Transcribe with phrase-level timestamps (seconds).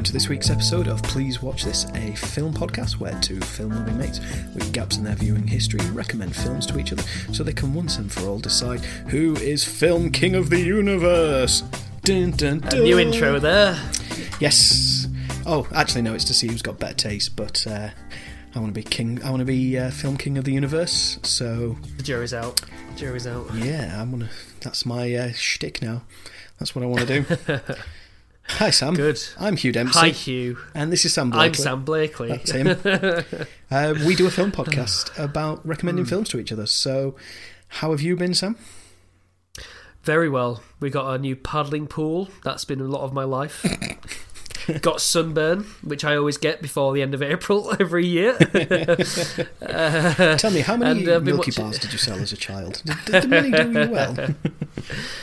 [0.00, 3.72] welcome to this week's episode of Please Watch This, a film podcast where two film
[3.74, 4.18] loving mates
[4.54, 7.02] with gaps in their viewing history recommend films to each other
[7.34, 11.60] so they can once and for all decide who is film king of the universe.
[12.02, 12.82] Dun, dun, A dun.
[12.82, 13.78] new intro there.
[14.40, 15.06] Yes.
[15.44, 17.90] Oh, actually, no, it's to see who's got better taste, but uh,
[18.54, 19.22] I want to be king.
[19.22, 22.62] I want to be uh, film king of the universe, so The jury's out.
[22.96, 23.54] Jury's out.
[23.54, 24.30] yeah, I'm gonna.
[24.62, 26.04] That's my uh, shtick now.
[26.58, 27.60] That's what I want to do.
[28.58, 28.94] Hi, Sam.
[28.94, 29.18] Good.
[29.38, 29.98] I'm Hugh Dempsey.
[29.98, 30.58] Hi, Hugh.
[30.74, 31.46] And this is Sam Blakely.
[31.46, 32.28] I'm Sam Blakely.
[32.28, 32.68] That's him.
[33.70, 36.66] uh, we do a film podcast about recommending films to each other.
[36.66, 37.16] So,
[37.68, 38.58] how have you been, Sam?
[40.02, 40.62] Very well.
[40.78, 42.28] We got a new paddling pool.
[42.44, 43.64] That's been a lot of my life.
[44.82, 48.36] got sunburn, which I always get before the end of April every year.
[49.58, 52.82] Tell me, how many and, uh, Milky watching- Bars did you sell as a child?
[53.04, 54.14] Did, did the money do you well?
[54.14, 54.34] Well,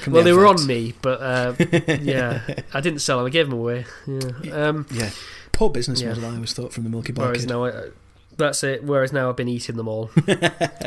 [0.05, 1.53] the they were on me, but uh,
[2.01, 2.41] yeah,
[2.73, 3.27] I didn't sell them.
[3.27, 3.85] I gave them away.
[4.05, 4.51] Yeah.
[4.67, 5.09] Um, Yeah.
[5.51, 6.09] Poor business Yeah.
[6.09, 7.49] model, I always thought, from the Milky Bar Whereas kid.
[7.49, 7.89] now, I,
[8.37, 8.83] that's it.
[8.83, 10.11] Whereas now I've been eating them all,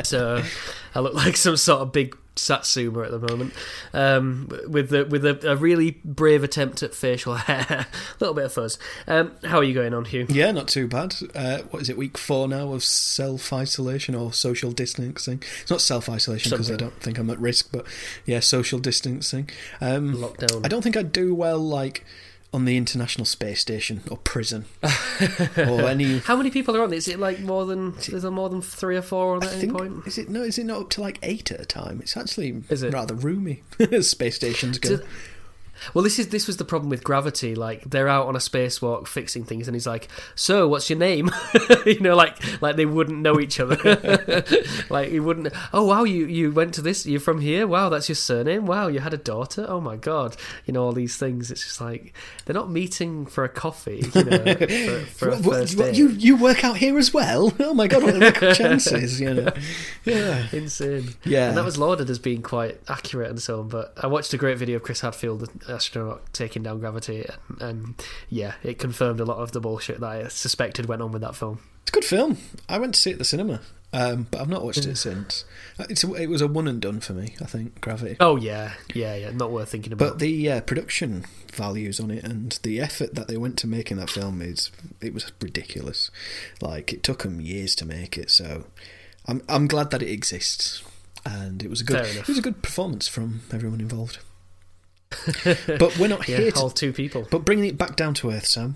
[0.03, 0.41] so
[0.95, 3.53] I look like some sort of big satsuma at the moment,
[3.93, 7.87] um, with the, with a, a really brave attempt at facial hair, a
[8.19, 8.77] little bit of fuzz.
[9.07, 10.25] Um, how are you going on, Hugh?
[10.29, 11.15] Yeah, not too bad.
[11.35, 15.43] Uh, what is it, week four now of self isolation or social distancing?
[15.61, 17.85] It's not self isolation because I don't think I'm at risk, but
[18.25, 19.49] yeah, social distancing.
[19.79, 20.65] Um, Lockdown.
[20.65, 22.05] I don't think I'd do well, like,
[22.53, 24.65] on the International Space Station or prison
[25.57, 26.19] or any.
[26.19, 26.91] How many people are on?
[26.93, 27.95] Is it like more than?
[27.97, 30.05] Is there more than three or four on I at any point?
[30.05, 30.41] is it no?
[30.43, 31.99] Is it not up to like eight at a time?
[32.01, 32.93] It's actually Is it?
[32.93, 33.63] rather roomy.
[34.01, 34.97] space stations go.
[34.97, 35.07] Does-
[35.93, 37.55] Well, this is this was the problem with gravity.
[37.55, 41.29] Like they're out on a spacewalk fixing things, and he's like, "So, what's your name?"
[41.85, 43.75] you know, like like they wouldn't know each other.
[44.89, 45.53] like he wouldn't.
[45.73, 47.05] Oh wow, you you went to this.
[47.05, 47.67] You're from here.
[47.67, 48.65] Wow, that's your surname.
[48.65, 49.65] Wow, you had a daughter.
[49.67, 51.51] Oh my god, you know all these things.
[51.51, 52.13] It's just like
[52.45, 54.03] they're not meeting for a coffee.
[54.13, 54.43] You know,
[55.15, 57.53] for, for What- what- you you work out here as well?
[57.59, 58.03] Oh my god!
[58.03, 59.19] What are the chances?
[59.19, 59.53] You know,
[60.05, 61.09] yeah, Insane.
[61.25, 61.49] yeah.
[61.49, 63.67] And that was lauded as being quite accurate and so on.
[63.69, 68.05] But I watched a great video of Chris Hadfield, astronaut, taking down gravity, and, and
[68.29, 71.35] yeah, it confirmed a lot of the bullshit that I suspected went on with that
[71.35, 71.59] film.
[71.83, 72.37] It's a good film.
[72.69, 73.61] I went to see it at the cinema,
[73.93, 75.45] um, but I've not watched it since.
[75.79, 77.35] Uh, It's a, it was a one and done for me.
[77.41, 78.17] I think Gravity.
[78.19, 80.09] Oh yeah, yeah, yeah, not worth thinking about.
[80.11, 83.97] But the uh, production values on it and the effort that they went to making
[83.97, 84.71] that film is
[85.01, 86.11] it was ridiculous.
[86.61, 88.65] Like it took them years to make it, so
[89.25, 90.83] I'm I'm glad that it exists,
[91.25, 94.19] and it was a good it was a good performance from everyone involved.
[95.79, 97.27] but we're not yeah, here to two people.
[97.29, 98.75] But bringing it back down to earth, Sam.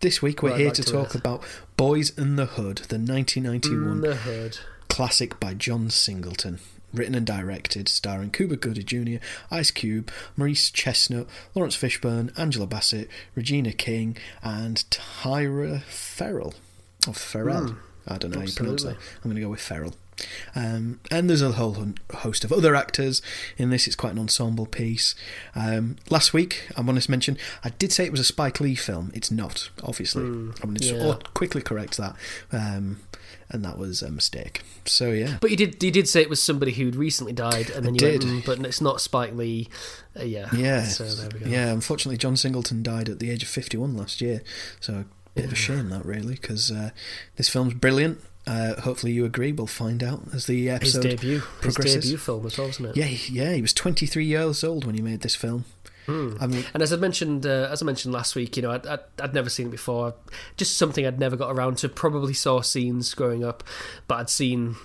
[0.00, 1.42] This week we're Right, here to to talk about
[1.78, 4.58] Boyz n the Hood, the 1991 Mm, the hood.
[4.88, 6.58] classic by John Singleton.
[6.92, 13.10] Written and directed, starring Cuba Gooding Jr., Ice Cube, Morris Chestnut, Laurence Fishburne, Angela Bassett,
[13.34, 16.54] Regina King, and Tyra Ferrell.
[17.06, 17.62] Or Ferrell.
[17.62, 17.76] Mm,
[18.06, 18.96] I don't know how you pronounce that.
[18.96, 19.94] I'm going to go with Ferrell.
[20.54, 23.20] Um, and there's a whole host of other actors
[23.58, 23.86] in this.
[23.86, 25.14] It's quite an ensemble piece.
[25.54, 28.74] Um, last week, I want to mention, I did say it was a Spike Lee
[28.74, 29.10] film.
[29.14, 30.22] It's not, obviously.
[30.24, 31.14] I'm going to Hmm, yeah.
[31.34, 32.16] quickly correct that.
[32.52, 33.00] Um,
[33.48, 34.62] and that was a mistake.
[34.86, 35.38] So, yeah.
[35.40, 38.00] But you did you did say it was somebody who'd recently died, and then you
[38.00, 38.24] did.
[38.24, 39.68] went, mm, but it's not Spike Lee.
[40.18, 41.46] Uh, yeah, Yeah, So there we go.
[41.46, 41.70] yeah.
[41.70, 44.42] Unfortunately, John Singleton died at the age of fifty-one last year.
[44.80, 45.04] So a
[45.36, 46.90] bit of a shame that, really, because uh,
[47.36, 48.20] this film's brilliant.
[48.46, 49.52] Uh, hopefully, you agree.
[49.52, 52.04] We'll find out as the His episode debut, his progresses.
[52.04, 52.96] debut film as well, wasn't it?
[52.96, 53.52] Yeah, yeah.
[53.54, 55.64] He was twenty-three years old when he made this film.
[56.06, 56.36] Hmm.
[56.40, 58.86] I mean, And as I mentioned, uh, as I mentioned last week, you know, I'd,
[58.86, 60.14] I'd, I'd never seen it before.
[60.56, 61.88] Just something I'd never got around to.
[61.88, 63.64] Probably saw scenes growing up,
[64.06, 64.76] but I'd seen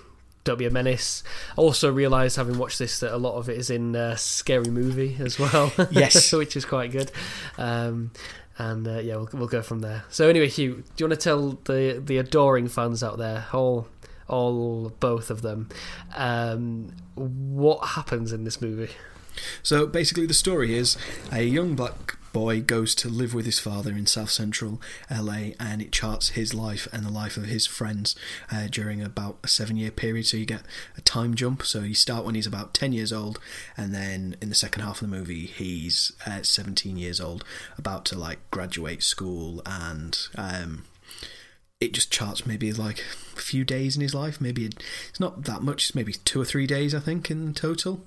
[0.42, 1.22] Don't Be a Menace.
[1.54, 5.16] Also realised, having watched this, that a lot of it is in uh, Scary Movie
[5.20, 5.72] as well.
[5.92, 6.32] Yes.
[6.32, 7.12] which is quite good.
[7.56, 8.10] Um,
[8.58, 10.04] and uh, yeah, we'll, we'll go from there.
[10.10, 13.88] So anyway, Hugh, do you want to tell the the adoring fans out there, all
[14.28, 15.68] all both of them,
[16.14, 18.92] um, what happens in this movie?
[19.62, 20.96] So basically, the story is
[21.30, 24.80] a young black boy goes to live with his father in South Central
[25.10, 28.16] LA, and it charts his life and the life of his friends
[28.50, 30.26] uh, during about a seven-year period.
[30.26, 30.62] So you get
[30.96, 31.62] a time jump.
[31.64, 33.38] So you start when he's about ten years old,
[33.76, 37.44] and then in the second half of the movie, he's uh, seventeen years old,
[37.78, 40.84] about to like graduate school, and um,
[41.80, 43.00] it just charts maybe like
[43.36, 44.40] a few days in his life.
[44.40, 45.84] Maybe it's not that much.
[45.84, 48.04] It's maybe two or three days, I think, in total.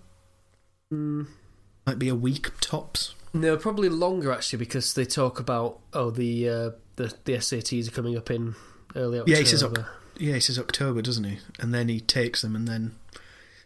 [1.86, 3.14] Might be a week tops.
[3.36, 7.92] No, probably longer actually, because they talk about oh the uh, the the SATs are
[7.92, 8.56] coming up in
[8.96, 9.32] early October.
[9.32, 9.64] Yeah, he says
[10.18, 11.40] yeah, he says October, doesn't he?
[11.60, 12.96] And then he takes them, and then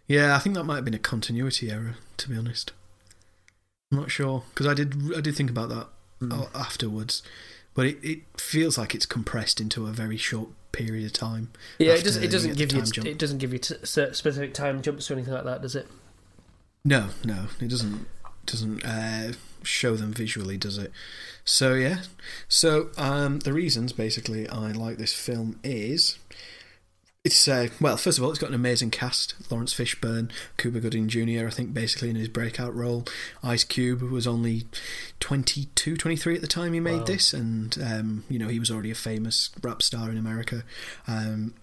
[0.07, 2.71] yeah, I think that might have been a continuity error, to be honest.
[3.92, 5.88] I'm not sure because I did I did think about that
[6.31, 7.21] uh, afterwards,
[7.75, 11.51] but it, it feels like it's compressed into a very short period of time.
[11.77, 12.24] Yeah, it doesn't.
[12.24, 12.81] It doesn't give you.
[12.81, 13.07] jump.
[13.07, 15.88] It doesn't give you t- specific time jumps or anything like that, does it?
[16.83, 18.07] No, no, it doesn't
[18.48, 19.33] doesn't uh,
[19.63, 20.91] show them visually, does it?
[21.45, 22.03] So yeah,
[22.47, 26.17] so um, the reasons basically I like this film is
[27.25, 31.07] it's uh, well, first of all, it's got an amazing cast: Laurence Fishburne, Cuba Gooding
[31.09, 31.47] Jr.
[31.47, 33.03] I think basically in his breakout role.
[33.44, 34.63] Ice Cube was only
[35.19, 37.03] 22, 23 at the time he made Wow.
[37.06, 40.63] this, and um, you know he was already a famous rap star in America.
[41.07, 41.56] Um,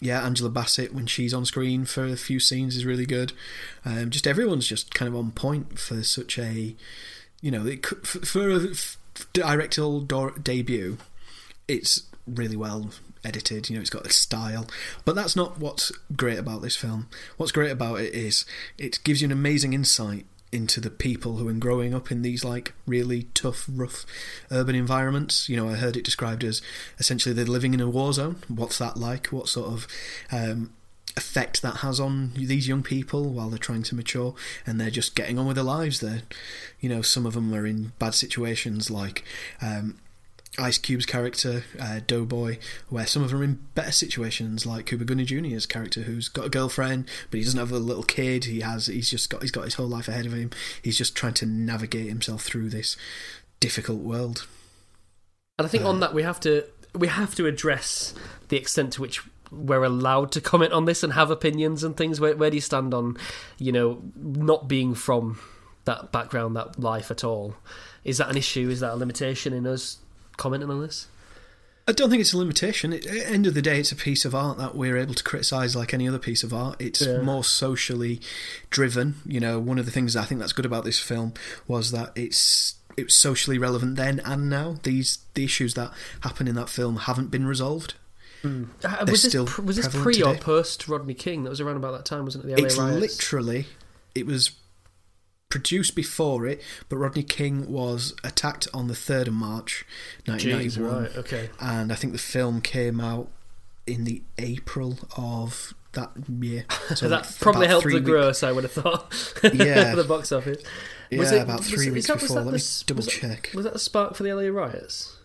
[0.00, 3.32] yeah, Angela Bassett when she's on screen for a few scenes is really good.
[3.84, 6.74] Um, just everyone's just kind of on point for such a,
[7.42, 8.60] you know, it, for, a
[9.34, 10.00] directorial
[10.42, 10.96] debut.
[11.68, 12.90] It's really well
[13.24, 13.68] edited.
[13.68, 14.66] You know, it's got a style,
[15.04, 17.08] but that's not what's great about this film.
[17.36, 18.46] What's great about it is
[18.78, 22.44] it gives you an amazing insight into the people who are growing up in these
[22.44, 24.04] like really tough, rough
[24.50, 25.48] urban environments.
[25.48, 26.60] You know, I heard it described as
[26.98, 28.36] essentially they're living in a war zone.
[28.48, 29.28] What's that like?
[29.28, 29.88] What sort of
[30.30, 30.72] um,
[31.16, 34.34] effect that has on these young people while they're trying to mature
[34.66, 36.00] and they're just getting on with their lives?
[36.00, 36.22] They're,
[36.80, 39.24] you know, some of them are in bad situations like.
[39.60, 39.98] Um,
[40.58, 42.58] Ice Cube's character, uh, Doughboy,
[42.90, 46.44] where some of them are in better situations, like Cuba Gooding Jr.'s character, who's got
[46.44, 48.44] a girlfriend, but he doesn't have a little kid.
[48.44, 50.50] He has, he's just got, he's got his whole life ahead of him.
[50.82, 52.98] He's just trying to navigate himself through this
[53.60, 54.46] difficult world.
[55.58, 58.14] And I think on that we have to we have to address
[58.48, 62.20] the extent to which we're allowed to comment on this and have opinions and things.
[62.20, 63.16] Where, where do you stand on,
[63.58, 65.38] you know, not being from
[65.84, 67.54] that background, that life at all?
[68.04, 68.68] Is that an issue?
[68.70, 69.98] Is that a limitation in us
[70.36, 71.06] commenting on this?
[71.86, 72.92] I don't think it's a limitation.
[72.92, 75.24] At the end of the day, it's a piece of art that we're able to
[75.24, 76.80] criticise like any other piece of art.
[76.80, 77.20] It's Yeah.
[77.22, 78.20] more socially
[78.70, 79.16] driven.
[79.26, 81.34] You know, one of the things I think that's good about this film
[81.66, 84.78] was that it's it was socially relevant then and now.
[84.84, 85.90] These the issues that
[86.20, 87.94] happen in that film haven't been resolved.
[88.44, 88.58] Uh,
[89.02, 90.38] was this, still pr- was this pre or today.
[90.40, 91.44] post Rodney King?
[91.44, 92.48] That was around about that time, wasn't it?
[92.56, 93.00] The LA it's riots?
[93.00, 93.66] literally
[94.14, 94.50] it was
[95.48, 99.84] produced before it, but Rodney King was attacked on the third of March,
[100.26, 101.04] 1991.
[101.04, 101.16] Jeez, right?
[101.18, 101.50] Okay.
[101.60, 103.28] and I think the film came out
[103.86, 106.10] in the April of that
[106.40, 106.64] year.
[106.94, 109.12] So that like probably helped the week- gross, I would have thought.
[109.54, 109.90] Yeah.
[109.90, 110.62] For the box office.
[111.10, 112.36] Yeah, Was it- about three it- weeks that- before.
[112.38, 113.50] Let the me double was that- check.
[113.54, 115.18] Was that the spark for the LA riots?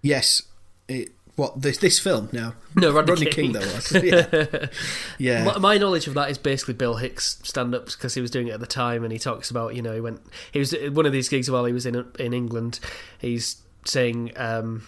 [0.00, 0.42] Yes,
[0.88, 1.12] it.
[1.36, 2.28] What this this film?
[2.32, 3.90] No, No, Rodney, Rodney King, though was.
[4.02, 4.66] Yeah,
[5.18, 5.44] yeah.
[5.44, 8.48] My, my knowledge of that is basically Bill Hicks stand ups because he was doing
[8.48, 10.20] it at the time, and he talks about you know he went
[10.52, 12.80] he was at one of these gigs while he was in in England.
[13.18, 14.86] He's saying, um,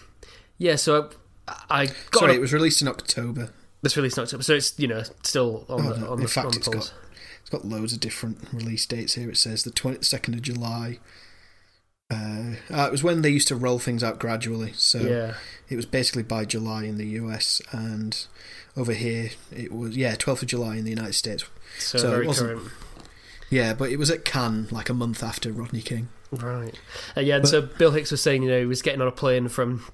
[0.59, 1.09] yeah, so
[1.47, 3.49] I, I got Sorry, a- it was released in October.
[3.81, 6.23] this released in October, so it's you know still on Oh, the no, on in
[6.23, 6.93] the, fact, on the it's got
[7.41, 9.31] it's got loads of different release dates here.
[9.31, 10.99] It says the twenty second of July.
[12.11, 14.73] Uh, uh, it was when they used to roll things out gradually.
[14.75, 15.33] So Yeah,
[15.69, 18.25] it was basically by July in the US, and
[18.77, 21.45] over here it was yeah twelfth of July in the United States.
[21.79, 22.71] so, So it wasn't- current.
[23.49, 26.09] Yeah, but it was at Cannes like a month after Rodney King.
[26.31, 26.73] Right.
[27.15, 29.07] Uh, yeah, and But- so Bill Hicks was saying, you know, he was getting on
[29.07, 29.85] a plane from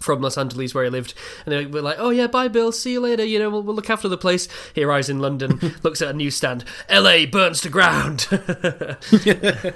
[0.00, 1.14] from Los Angeles where he lived,
[1.46, 2.72] and they were like, "Oh yeah, bye, Bill.
[2.72, 3.24] See you later.
[3.24, 6.12] You know, we'll, we'll look after the place." He arrives in London, looks at a
[6.12, 6.64] newsstand.
[6.88, 7.24] L.A.
[7.26, 8.26] burns to ground.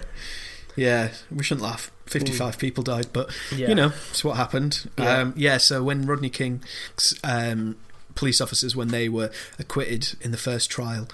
[0.77, 1.91] Yeah, we shouldn't laugh.
[2.07, 3.69] 55 people died, but yeah.
[3.69, 4.89] you know, it's what happened.
[4.99, 5.19] Yeah.
[5.19, 7.77] Um, yeah, so when Rodney King's um,
[8.15, 11.09] police officers, when they were acquitted in the first trial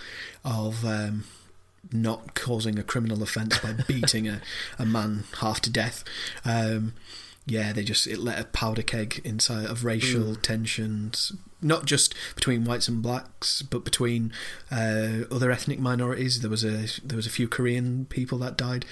[0.45, 1.25] of um,
[1.93, 4.43] not causing a criminal offence by beating a,
[4.79, 6.05] a man half to death,
[6.45, 6.93] um,
[7.47, 12.65] yeah, they just it let a powder keg inside of racial tensions, not just between
[12.65, 14.33] whites and blacks, but between
[14.71, 16.41] uh, other ethnic minorities.
[16.41, 18.85] There was a there was a few Korean people that died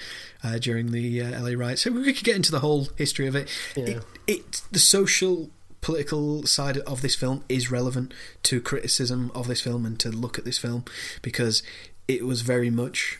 [0.43, 1.83] uh, during the uh, LA riots.
[1.83, 3.49] So we could get into the whole history of it.
[3.75, 3.85] Yeah.
[3.85, 9.61] It, it the social political side of this film is relevant to criticism of this
[9.61, 10.85] film and to look at this film
[11.21, 11.63] because
[12.07, 13.17] it was very much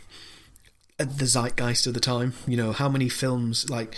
[0.97, 2.33] the zeitgeist of the time.
[2.47, 3.95] You know, how many films like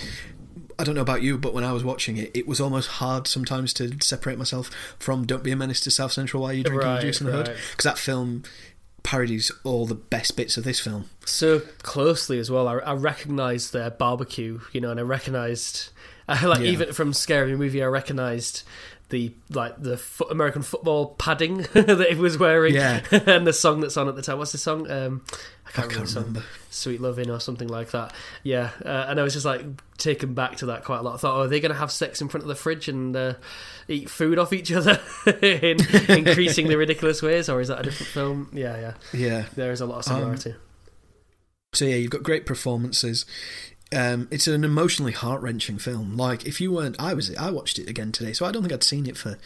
[0.79, 3.27] I don't know about you, but when I was watching it, it was almost hard
[3.27, 6.87] sometimes to separate myself from "Don't Be a Menace to South Central While You're Drinking
[6.87, 8.43] Right, Juice in the Hood" because that film
[9.03, 11.09] parodies all the best bits of this film.
[11.25, 12.67] so closely as well.
[12.67, 15.89] I, I recognised their barbecue, you know, and I recognised,
[16.27, 16.67] I like Yeah.
[16.67, 18.63] even from Scary Movie, I recognised
[19.13, 23.01] the like the fo- American football padding that he was wearing, Yeah.
[23.11, 24.39] and the song that's on at the time.
[24.39, 24.89] What's the song?
[24.89, 25.21] Um,
[25.65, 25.95] I I can't, remember.
[25.95, 26.23] can't song.
[26.23, 26.43] remember.
[26.71, 28.11] Sweet Loving or something like that.
[28.41, 29.63] Yeah, uh, and I was just like
[29.97, 31.13] taken back to that quite a lot.
[31.13, 33.15] I thought, oh, are they going to have sex in front of the fridge and
[33.15, 33.33] uh,
[33.87, 34.99] eat food off each other
[35.41, 35.77] in
[36.09, 38.49] increasingly ridiculous ways, or is that a different film?
[38.51, 38.93] Yeah, yeah.
[39.13, 39.45] Yeah.
[39.55, 40.55] There is a lot of Um, similarity.
[41.73, 43.25] So yeah, you've got great performances.
[43.95, 46.17] Um, it's an emotionally heart wrenching film.
[46.17, 48.73] Like if you weren't, I was, I watched it again today, so I don't think
[48.73, 49.37] I'd seen it for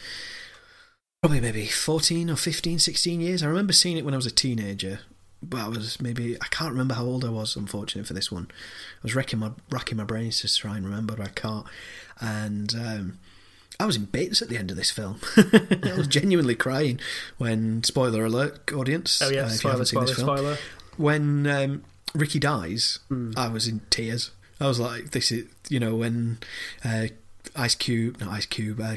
[1.22, 3.42] probably maybe 14 or 15, 16 years.
[3.42, 5.00] I remember seeing it when I was a teenager,
[5.42, 7.56] but I was maybe I can't remember how old I was.
[7.56, 11.16] Unfortunately for this one, I was racking my racking my brains to try and remember,
[11.16, 11.66] but I can't.
[12.20, 13.18] And um,
[13.80, 15.20] I was in bits at the end of this film.
[15.36, 16.98] I was genuinely crying
[17.36, 19.20] when spoiler alert, audience.
[19.22, 20.56] Oh yeah, uh, if you haven't seen spoiler, this film, spoiler.
[20.96, 23.32] when um, Ricky dies, Hmm.
[23.36, 24.30] I was in tears.
[24.60, 26.38] I was like, "This is," you know, when
[26.84, 27.06] uh,
[27.56, 28.96] Ice Cube, not Ice Cube, uh,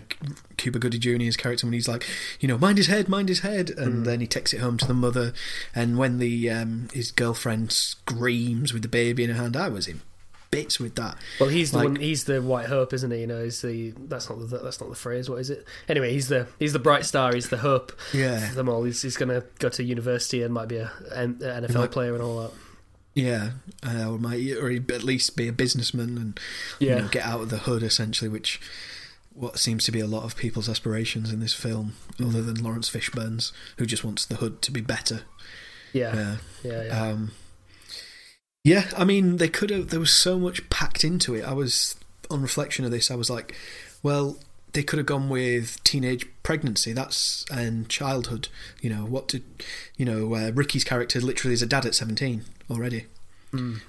[0.58, 2.06] Cuba Goody Jr.'s character, when he's like,
[2.40, 4.04] you know, mind his head, mind his head, and Hmm.
[4.04, 5.34] then he takes it home to the mother,
[5.76, 9.88] and when the um, his girlfriend screams with the baby in her hand, I was
[9.88, 10.02] in
[10.50, 11.16] bits with that.
[11.40, 11.96] Well, he's the Like- one.
[11.96, 13.22] He's the white hope, isn't he?
[13.22, 13.94] You know, he's the.
[14.08, 14.58] That's not the.
[14.58, 15.30] That's not the phrase.
[15.30, 15.66] What is it?
[15.88, 16.48] Anyway, he's the.
[16.60, 17.34] He's the bright star.
[17.34, 18.52] He's the hope Yeah.
[18.54, 18.84] them all.
[18.84, 22.14] He's, he's going to go to university and might be a, an NFL might- player
[22.16, 22.52] and all that.
[23.14, 23.52] Yeah,
[23.86, 26.40] uh, or might or at least be a businessman and
[26.80, 28.62] you know, get out of the hood essentially, which
[29.34, 32.90] what seems to be a lot of people's aspirations in this film, other than Laurence
[32.90, 35.22] Fishburne's, who just wants the hood to be better.
[35.94, 37.04] Yeah, Yeah, yeah, yeah.
[37.04, 37.32] um,
[38.64, 38.90] yeah.
[38.96, 39.90] I mean, they could have.
[39.90, 41.44] There was so much packed into it.
[41.44, 41.96] I was
[42.30, 43.12] on reflection of this.
[43.12, 43.56] I was like,
[44.04, 44.38] well,
[44.74, 46.94] they could have gone with teenage pregnancy.
[46.94, 48.48] That's and childhood.
[48.82, 49.44] You know what did
[49.98, 50.34] you know?
[50.36, 53.06] Uh, Ricky's character literally is a dad at seventeen already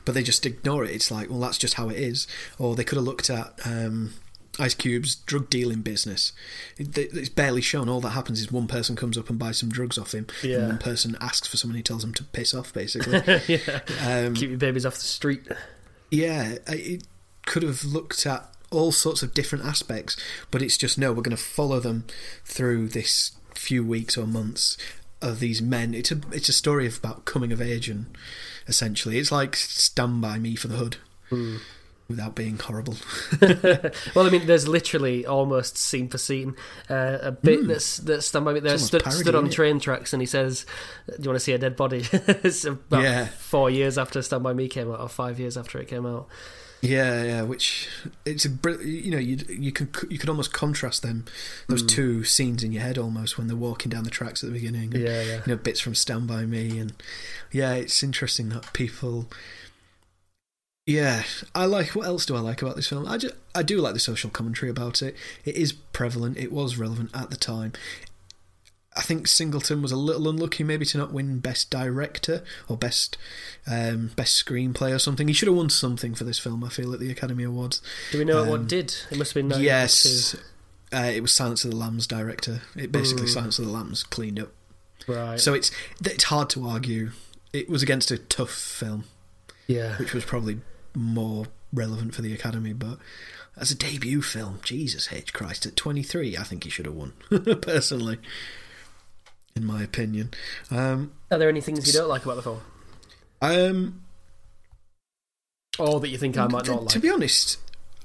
[0.05, 0.91] but they just ignore it.
[0.91, 2.27] It's like, well, that's just how it is.
[2.59, 4.13] Or they could have looked at um,
[4.59, 6.33] Ice Cube's drug dealing business.
[6.79, 7.89] It, it's barely shown.
[7.89, 10.57] All that happens is one person comes up and buys some drugs off him, Yeah.
[10.57, 11.77] and one person asks for someone.
[11.77, 13.23] He tells them to piss off, basically.
[13.47, 13.83] yeah.
[14.05, 15.47] um, Keep your babies off the street.
[16.11, 17.05] yeah, it
[17.47, 20.17] could have looked at all sorts of different aspects,
[20.51, 21.13] but it's just no.
[21.13, 22.05] We're going to follow them
[22.45, 24.77] through this few weeks or months
[25.21, 25.95] of these men.
[25.95, 28.07] It's a it's a story of about coming of age and
[28.67, 30.97] essentially it's like Stand by Me for the Hood.
[32.09, 32.97] Without being horrible,
[33.41, 36.57] Well, I mean, there's literally almost scene for scene
[36.91, 38.61] uh, a bit that's that's stand by me.
[38.61, 38.77] There.
[38.77, 40.67] Stood, almost stood on train tracks, and he says,
[41.07, 43.27] "Do you want to see a dead body?" it's about Yeah.
[43.29, 46.29] four years after Stand by Me came out, or five years after it came out.
[46.83, 47.43] Yeah, yeah.
[47.43, 47.89] Which
[48.27, 48.51] it's a
[48.85, 51.25] you know you you can you could almost contrast them
[51.69, 51.87] those hmm.
[51.87, 54.93] two scenes in your head almost when they're walking down the tracks at the beginning.
[54.93, 55.37] and, Yeah, yeah.
[55.47, 56.93] you know bits from Stand by Me, and
[57.53, 59.29] yeah, it's interesting that people.
[60.85, 61.23] Yeah,
[61.55, 61.91] I like.
[61.91, 63.07] What else do I like about this film?
[63.07, 65.17] I just, I do like the social commentary about it.
[65.45, 66.37] It is prevalent.
[66.37, 67.73] It was relevant at the time.
[68.97, 73.17] I think Singleton was a little unlucky, maybe to not win Best Director or Best
[73.67, 75.29] um, Best Screenplay or something.
[75.29, 76.63] He should have won something for this film.
[76.63, 77.81] I feel at the Academy Awards.
[78.11, 78.95] Do we know Um, what did?
[79.11, 80.37] It must have been yes,
[80.93, 82.61] uh, it was Silence of the Lambs director.
[82.77, 83.33] It basically Mm.
[83.35, 84.53] Silence of the Lambs cleaned up.
[85.09, 85.41] Right.
[85.41, 85.71] So it's
[86.05, 87.13] it's hard to argue.
[87.53, 89.05] It was against a tough film,
[89.67, 89.97] yeah.
[89.97, 90.61] which was probably
[90.95, 92.73] more relevant for the Academy.
[92.73, 92.99] But
[93.57, 97.13] as a debut film, Jesus H Christ, at 23, I think he should have won.
[97.63, 98.19] personally,
[99.55, 100.31] in my opinion.
[100.71, 102.61] Um, Are there any things you don't like about the film,
[103.41, 104.03] um,
[105.79, 106.89] or that you think I might to, not like?
[106.93, 107.59] to be honest,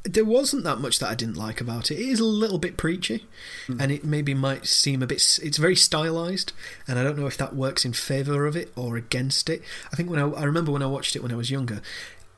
[0.04, 1.96] there wasn't that much that I didn't like about it.
[1.96, 3.25] It is a little bit preachy,
[3.68, 3.82] Hmm.
[3.82, 5.39] and it maybe might seem a bit.
[5.44, 6.54] It's very stylized,
[6.88, 9.62] and I don't know if that works in favour of it or against it.
[9.92, 11.82] I think when I, I remember when I watched it when I was younger,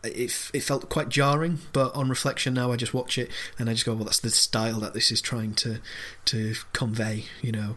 [0.04, 1.60] it it felt quite jarring.
[1.74, 4.30] But on reflection now, I just watch it and I just go, well, that's the
[4.32, 5.80] style that this is trying to
[6.26, 7.76] to convey, you know.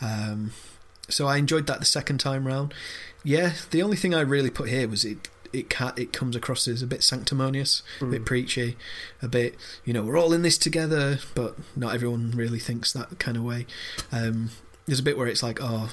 [0.00, 0.52] Um,
[1.12, 2.72] so I enjoyed that the second time round.
[3.24, 5.28] Yeah, the only thing I really put here was it.
[5.52, 8.74] It ca it comes across as a bit sanctimonious, a bit preachy,
[9.20, 9.54] a bit
[9.84, 13.42] you know we're all in this together, but not everyone really thinks that kind of
[13.44, 13.66] way.
[14.10, 14.48] Um,
[14.86, 15.90] there's a bit where it's like, oh,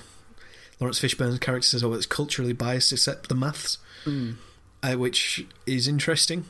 [0.80, 4.36] Laurence Fishburne's character says, oh, it's culturally biased except the maths, Mm.
[4.82, 6.46] uh, which is interesting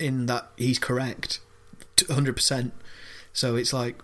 [0.00, 1.38] in that he's correct,
[1.96, 2.72] 100%.
[3.32, 4.02] So it's like,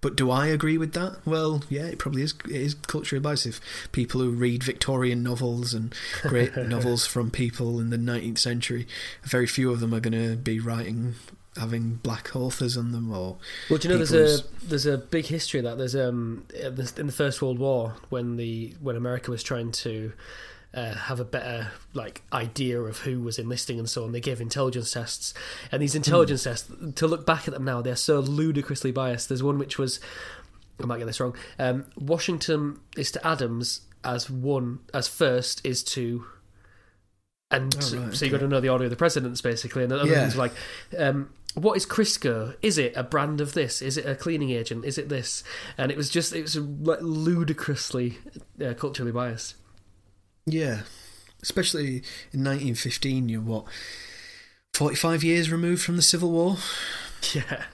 [0.00, 1.18] but do I agree with that?
[1.24, 2.34] Well, yeah, it probably is.
[2.44, 3.46] It is culturally biased.
[3.46, 3.60] If
[3.92, 8.86] people who read Victorian novels and great novels from people in the 19th century,
[9.22, 11.14] very few of them are going to be writing
[11.56, 13.36] having black authors on them or
[13.68, 17.06] Well, do you know there's a there's a big history of that there's um in
[17.06, 20.12] the First World War when the when America was trying to
[20.74, 24.12] uh, have a better like idea of who was enlisting and so on.
[24.12, 25.34] They gave intelligence tests,
[25.70, 26.70] and these intelligence tests.
[26.96, 29.28] To look back at them now, they're so ludicrously biased.
[29.28, 30.00] There's one which was,
[30.82, 31.36] I might get this wrong.
[31.58, 36.24] Um, Washington is to Adams as one as first is to.
[37.50, 38.38] And Oh, so, right, so you okay.
[38.38, 39.84] got to know the order of the presidents, basically.
[39.84, 40.22] And other Yeah.
[40.22, 40.52] things like,
[40.98, 42.56] um, what is Crisco?
[42.62, 43.82] Is it a brand of this?
[43.82, 44.86] Is it a cleaning agent?
[44.86, 45.44] Is it this?
[45.76, 48.16] And it was just, it was like ludicrously
[48.64, 49.56] uh, culturally biased.
[50.46, 50.82] Yeah,
[51.42, 53.64] especially in 1915, you're what
[54.74, 56.56] 45 years removed from the Civil War,
[57.34, 57.64] Yeah.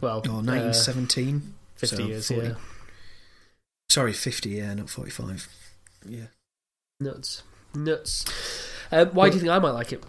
[0.00, 1.54] Well, or uh, 1917.
[1.76, 2.54] 50 so years, 40 yeah.
[3.88, 5.48] Sorry, 50, yeah, not 45.
[6.06, 6.26] Yeah.
[7.00, 7.42] Nuts.
[7.74, 8.24] Nuts.
[8.92, 10.02] Um, why do you think I might like it?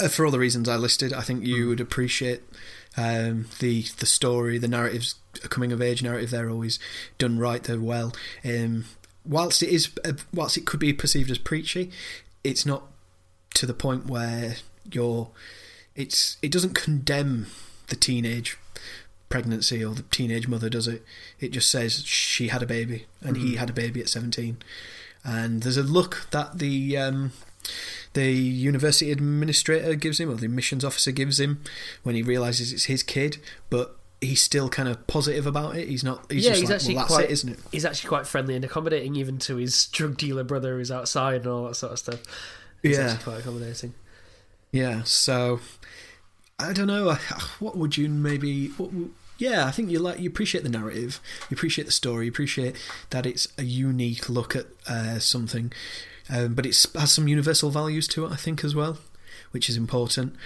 [0.00, 2.42] Uh, for all the reasons I listed, I think you would appreciate
[2.96, 6.30] um, the the story, the narratives, a coming of age narrative.
[6.30, 6.78] They're always
[7.18, 7.62] done right.
[7.62, 8.12] They're well.
[8.44, 8.86] Um,
[9.24, 11.90] whilst it is, uh, whilst it could be perceived as preachy,
[12.42, 12.84] it's not
[13.54, 14.56] to the point where
[14.90, 15.30] you're.
[15.94, 17.46] It's it doesn't condemn
[17.88, 18.58] the teenage
[19.28, 21.04] pregnancy or the teenage mother, does it?
[21.40, 24.58] It just says she had a baby and he had a baby at seventeen,
[25.24, 27.32] and there's a look that the um,
[28.12, 31.62] the university administrator gives him, or the admissions officer gives him,
[32.02, 33.38] when he realizes it's his kid,
[33.70, 35.88] but he's still kind of positive about it.
[35.88, 36.30] He's not.
[36.30, 37.58] He's Yeah, just he's like, actually well, that's quite- it, isn't it?
[37.72, 41.46] He's actually quite friendly and accommodating, even to his drug dealer brother who's outside and
[41.46, 42.20] all that sort of stuff.
[42.82, 43.16] He's Yeah.
[43.16, 43.94] quite accommodating.
[44.72, 45.02] Yeah.
[45.04, 45.60] So
[46.58, 47.14] I don't know.
[47.60, 48.68] What would you maybe?
[48.68, 48.90] What,
[49.38, 52.76] yeah, I think you like you appreciate the narrative, you appreciate the story, you appreciate
[53.10, 55.72] that it's a unique look at uh, something,
[56.30, 58.30] um, but it has some universal values to it.
[58.32, 58.98] I think as well,
[59.50, 60.36] which is important.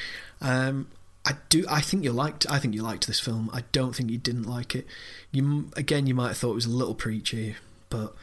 [0.41, 0.87] Um,
[1.29, 1.65] I do.
[1.69, 2.47] I think you liked.
[2.51, 3.51] I think you liked this film.
[3.53, 4.87] I don't think you didn't like it.
[5.31, 7.57] You again, you might have thought it was a little preachy,
[7.91, 8.15] but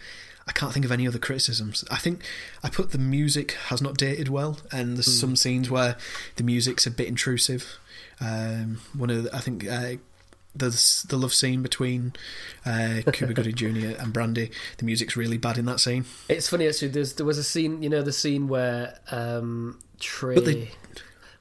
[0.47, 1.83] I can't think of any other criticisms.
[1.91, 2.24] I think
[2.63, 5.97] I put the music has not dated well, and there's some scenes where
[6.38, 7.77] the music's a bit intrusive.
[8.19, 9.93] Um, one of the, I think uh,
[10.55, 12.13] the the love scene between
[12.65, 13.97] uh, Cuba Gooding Jr.
[14.01, 14.51] and Brandi.
[14.77, 16.05] The music's really bad in that scene.
[16.29, 16.88] It's funny actually.
[16.88, 20.71] There's there was a scene, you know, the scene where um, Trey, they-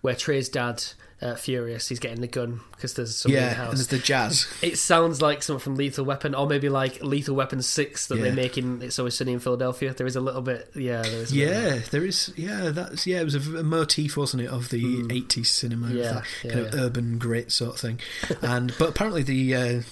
[0.03, 0.85] where Trey's dad,
[1.25, 3.75] uh, furious, he's getting the gun because there's somebody in the yeah, and house.
[3.75, 4.47] there's the jazz.
[4.63, 8.29] It sounds like something from Lethal Weapon, or maybe like Lethal Weapon Six that they
[8.29, 8.35] Yeah.
[8.35, 9.95] make in It's Always Sunny in Philadelphia.
[9.95, 11.33] There is a little bit, yeah, there is.
[11.33, 12.31] A Yeah, there is.
[12.37, 13.21] Yeah, that's yeah.
[13.21, 15.89] It was a motif, wasn't it, of the '80s cinema.
[15.91, 18.01] Yeah, yeah, kind of urban grit sort of thing.
[18.43, 19.83] and but apparently the uh,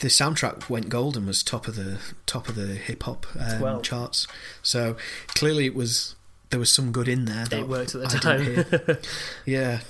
[0.00, 3.60] the soundtrack went gold and was top of the top of the hip hop um,
[3.60, 3.80] Well.
[3.82, 4.26] charts.
[4.62, 4.96] So
[5.28, 6.14] clearly, it was
[6.50, 7.44] there was some good in there.
[7.46, 8.98] that It worked at the I time.
[9.44, 9.80] yeah.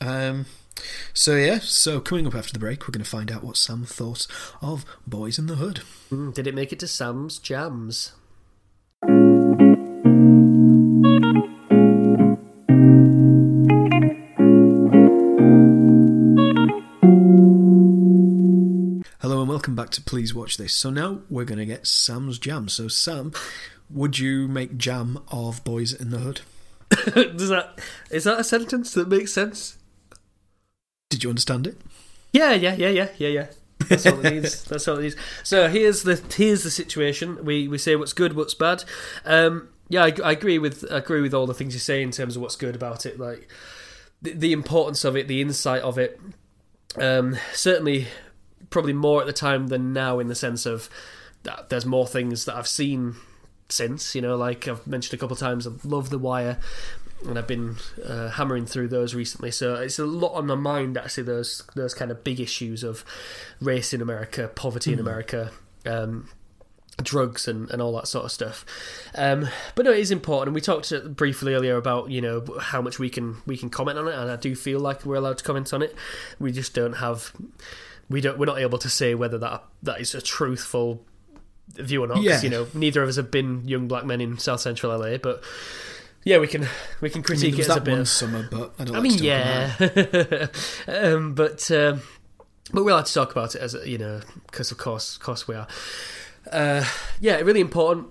[0.00, 0.46] Um,
[1.12, 3.84] so yeah, so coming up after the break, we're going to find out what Sam
[3.84, 4.26] thought
[4.62, 5.82] of Boyz n the Hood.
[6.10, 8.12] Mm, Did it make it to Sam's Jams?
[19.20, 20.74] Hello and welcome back to Please Watch This.
[20.74, 22.68] So now we're going to get Sam's jam.
[22.68, 23.32] So Sam,
[23.88, 26.40] would you make jam of Boyz n the Hood?
[27.36, 27.78] Does that
[28.10, 29.76] is that a sentence that makes sense?
[31.10, 31.76] Did you understand it?
[32.32, 33.46] Yeah, yeah, yeah, yeah, yeah, yeah.
[33.88, 34.64] That's all it needs.
[34.64, 35.16] That's all it needs.
[35.42, 37.44] So here's the here's the situation.
[37.44, 38.84] We we say what's good, what's bad.
[39.24, 42.12] Um, yeah, I, I agree with I agree with all the things you say in
[42.12, 43.48] terms of what's good about it, like
[44.22, 46.20] the, the importance of it, the insight of it.
[46.96, 48.06] Um, certainly,
[48.70, 50.88] probably more at the time than now, in the sense of
[51.42, 53.16] that there's more things that I've seen
[53.68, 54.14] since.
[54.14, 56.58] You know, like I've mentioned a couple of times, I love The Wire,
[57.26, 59.50] and I've been uh, hammering through those recently.
[59.50, 61.24] So it's a lot on my mind actually.
[61.24, 63.04] Those those kind of big issues of
[63.60, 65.50] race in America, poverty in America.
[65.86, 66.28] Um,
[67.02, 68.64] drugs and, and all that sort of stuff
[69.14, 72.44] um, but no it is important and we talked uh, briefly earlier about you know
[72.60, 75.16] how much we can we can comment on it and I do feel like we're
[75.16, 75.94] allowed to comment on it
[76.38, 77.32] we just don't have
[78.10, 81.02] we don't we're not able to say whether that that is a truthful
[81.68, 82.20] view or not.
[82.22, 82.42] Yeah.
[82.42, 85.42] you know neither of us have been young black men in South Central LA but
[86.24, 86.66] yeah we can
[87.00, 88.48] we can I mean, critique there was it as a that bit one of- summer,
[88.50, 88.96] but I don't.
[88.96, 90.50] I mean, to talk about it.
[90.86, 92.02] yeah, um, but um,
[92.72, 95.48] but we're allowed to talk about it as you know, because of course, of course
[95.48, 95.66] we are.
[96.50, 96.84] Uh,
[97.20, 98.08] yeah, really important.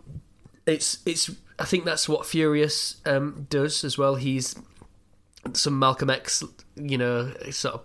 [0.65, 1.29] It's it's.
[1.57, 4.15] I think that's what Furious um, does as well.
[4.15, 4.55] He's
[5.53, 6.43] some Malcolm X,
[6.75, 7.81] you know, sort of.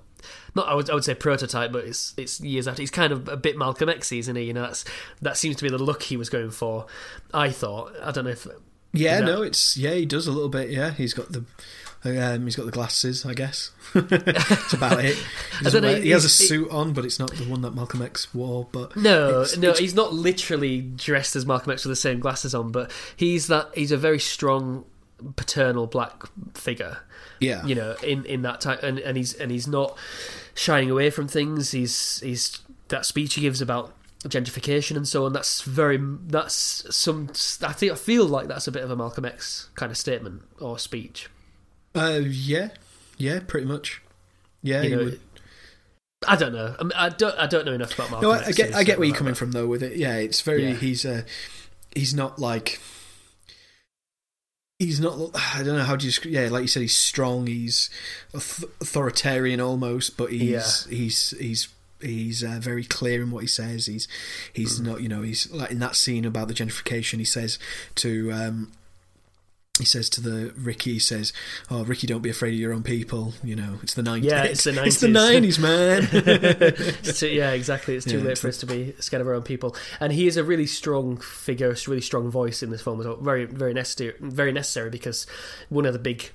[0.55, 2.83] Not, I would, I would say prototype, but it's it's years after.
[2.83, 4.45] He's kind of a bit Malcolm X, isn't he?
[4.45, 4.85] You know, that's
[5.23, 6.87] that seems to be the look he was going for.
[7.33, 7.93] I thought.
[8.03, 8.47] I don't know if
[8.95, 10.71] Yeah, you know- no, it's yeah, he does a little bit.
[10.71, 11.45] Yeah, he's got the.
[12.07, 13.71] Um, he's got the glasses, I guess.
[13.95, 15.17] That's about it.
[15.63, 18.35] He, know, he has a suit on, but it's not the one that Malcolm X
[18.35, 18.69] wore.
[18.71, 22.21] But No, It's- no, it's- he's not literally dressed as Malcolm X with the same
[22.21, 23.71] glasses on, but he's that.
[23.75, 24.85] He's a very strong
[25.37, 26.99] paternal black figure,
[27.41, 29.97] yeah, you know, in in that time, and, and he's and he's not
[30.55, 31.71] shying away from things.
[31.71, 33.95] He's he's that speech he gives about
[34.29, 35.33] gentrification and so on.
[35.33, 37.29] That's very that's some.
[37.63, 40.43] I think I feel like that's a bit of a Malcolm X kind of statement
[40.61, 41.29] or speech.
[41.95, 42.69] uh, yeah,
[43.19, 44.01] yeah, pretty much.
[44.63, 45.13] Yeah, You know.
[46.27, 46.75] I don't know.
[46.79, 47.39] I, mean, I don't.
[47.39, 48.29] I don't know enough about Malcolm.
[48.31, 49.39] No, I, X I to get, I get where you're coming that.
[49.39, 49.97] from though with it.
[49.97, 50.69] Yeah, it's very.
[50.69, 50.75] Yeah.
[50.75, 51.23] He's uh,
[51.95, 52.81] he's not like.
[54.79, 55.19] he's not.
[55.35, 56.13] I don't know how do you.
[56.25, 57.47] Yeah, like you said, he's strong.
[57.47, 57.91] He's
[58.33, 60.97] authoritarian almost, but he's Yeah.
[60.97, 61.69] he's he's
[62.05, 63.87] he's uh, very clear in what he says.
[63.87, 64.07] He's
[64.53, 65.01] he's not.
[65.01, 67.19] You know, he's like in that scene about the gentrification.
[67.19, 67.59] He says
[67.97, 68.33] to.
[68.33, 68.73] Um,
[69.81, 71.33] he says to the Ricky, he says,
[71.69, 73.35] "Oh, Ricky, don't be afraid of your own people.
[73.43, 74.31] You know, it's the nineties.
[74.31, 74.87] Yeah, it's the 90s.
[74.87, 75.59] It's the 90s.
[75.59, 77.03] man.
[77.15, 77.97] Too- yeah, exactly.
[77.97, 79.75] It's too Yeah, late it's for us to be scared of our own people.
[79.99, 83.07] And he is a really strong figure, a really strong voice in this film as
[83.09, 83.17] well.
[83.17, 84.15] Very, very necessary.
[84.21, 85.27] Very necessary because
[85.71, 86.31] one of the big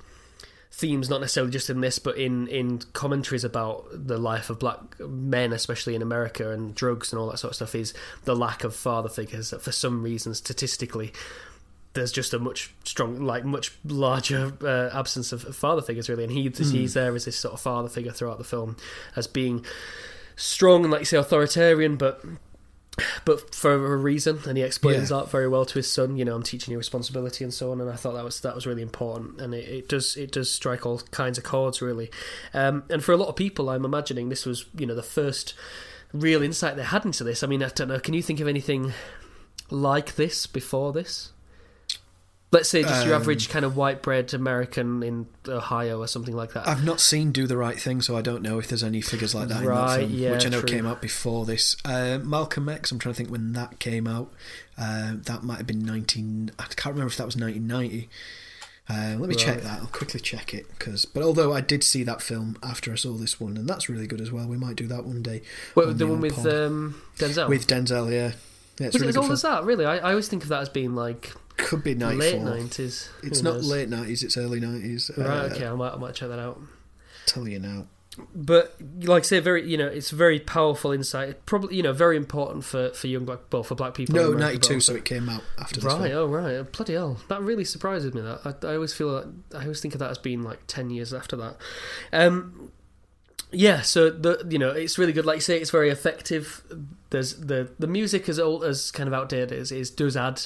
[0.80, 4.98] themes, not necessarily just in this, but in in commentaries about the life of black
[4.98, 8.64] men, especially in America, and drugs and all that sort of stuff, is the lack
[8.64, 9.50] of father figures.
[9.50, 11.12] That for some reason, statistically.
[11.92, 16.32] There's just a much strong, like much larger uh, absence of father figures, really, and
[16.32, 18.76] he he's there as this sort of father figure throughout the film,
[19.16, 19.66] as being
[20.36, 22.24] strong and like you say authoritarian but
[23.24, 25.18] but for a reason and he explains Yeah.
[25.18, 27.80] that very well to his son you know i'm teaching you responsibility and so on
[27.80, 30.52] and i thought that was that was really important and it, it does it does
[30.52, 32.10] strike all kinds of chords really.
[32.52, 35.54] Um, and for a lot of people i'm imagining this was you know the first
[36.12, 37.42] real insight they had into this.
[37.44, 38.92] I mean i don't know can you think of anything
[39.70, 41.30] like this before this
[42.52, 46.34] let's say just your Um, average kind of white bread american in ohio or something
[46.34, 48.82] like that I've not seen Do the Right Thing, so I don't know if there's
[48.82, 50.68] any figures like that in Right, that film, yeah, which I know true.
[50.68, 51.76] came out before this.
[51.84, 54.32] Uh, Malcolm X, I'm trying to think when that came out.
[54.76, 56.50] Uh, that might have been 19.
[56.58, 58.08] I can't remember if that was 1990.
[58.88, 59.80] Uh, let me check that.
[59.80, 60.66] I'll quickly check it.
[60.80, 63.88] Cause, but although I did see that film after I saw this one, and that's
[63.88, 64.48] really good as well.
[64.48, 65.42] We might do that one day.
[65.74, 68.32] What, on the one with um, denzel with Denzel, yeah.
[68.78, 69.64] Yeah, it's Was really it as old as that?
[69.64, 71.32] Really, I, I always think of that as being like
[71.64, 72.18] Could be 94.
[72.18, 73.10] late nineties.
[73.22, 75.16] It's not late 90s, it's early 90s.
[75.16, 75.26] Right.
[75.26, 75.66] Uh, Okay.
[75.66, 76.60] I might I might check that out.
[77.26, 77.86] Tell you now.
[78.34, 81.46] But like I say, very you know, it's very powerful insight.
[81.46, 84.14] Probably you know, very important for for young black, well, for black people.
[84.16, 86.10] No, 92, so it came out after Right.
[86.10, 86.18] film.
[86.18, 86.70] Oh, right.
[86.72, 87.18] Bloody hell.
[87.28, 88.20] That really surprises me.
[88.20, 90.90] That I, I always feel like I always think of that as being like ten
[90.90, 91.56] years after that.
[92.12, 92.72] Um.
[93.52, 95.24] Yeah, so the you know it's really good.
[95.26, 96.62] Like you say, it's very effective.
[97.10, 100.42] There's the the music as old as kind of outdated as is does add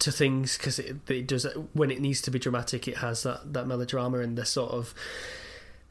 [0.00, 2.86] to things because it, it does when it needs to be dramatic.
[2.88, 4.94] It has that that melodrama and the sort of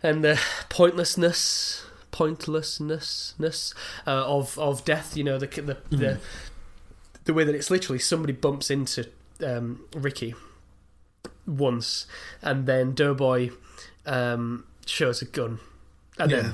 [0.03, 3.73] and the pointlessness pointlessness
[4.07, 5.15] uh, of of death.
[5.17, 6.19] You know the the, the
[7.25, 9.07] the way that it's literally somebody bumps into
[9.45, 10.35] um, Ricky
[11.45, 12.05] once,
[12.41, 13.51] and then Doughboy
[14.05, 15.59] um, shows a gun,
[16.17, 16.41] and Yeah.
[16.41, 16.53] then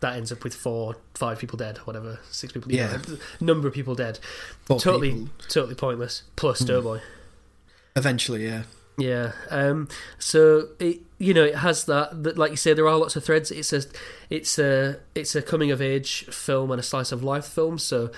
[0.00, 2.98] that ends up with four, five people dead, whatever, six people, Yeah.
[3.08, 4.18] yeah, number of people dead.
[4.64, 5.28] Four totally, people.
[5.48, 6.22] totally pointless.
[6.36, 6.66] Plus Hmm.
[6.66, 7.00] Doughboy.
[7.96, 8.62] Eventually, yeah.
[8.98, 9.32] Yeah.
[9.50, 12.36] Um, so it, you know, it has that, that.
[12.38, 13.50] Like you say, there are lots of threads.
[13.50, 13.82] It's a,
[14.28, 17.78] it's a, it's a coming of age film and a slice of life film.
[17.78, 18.10] So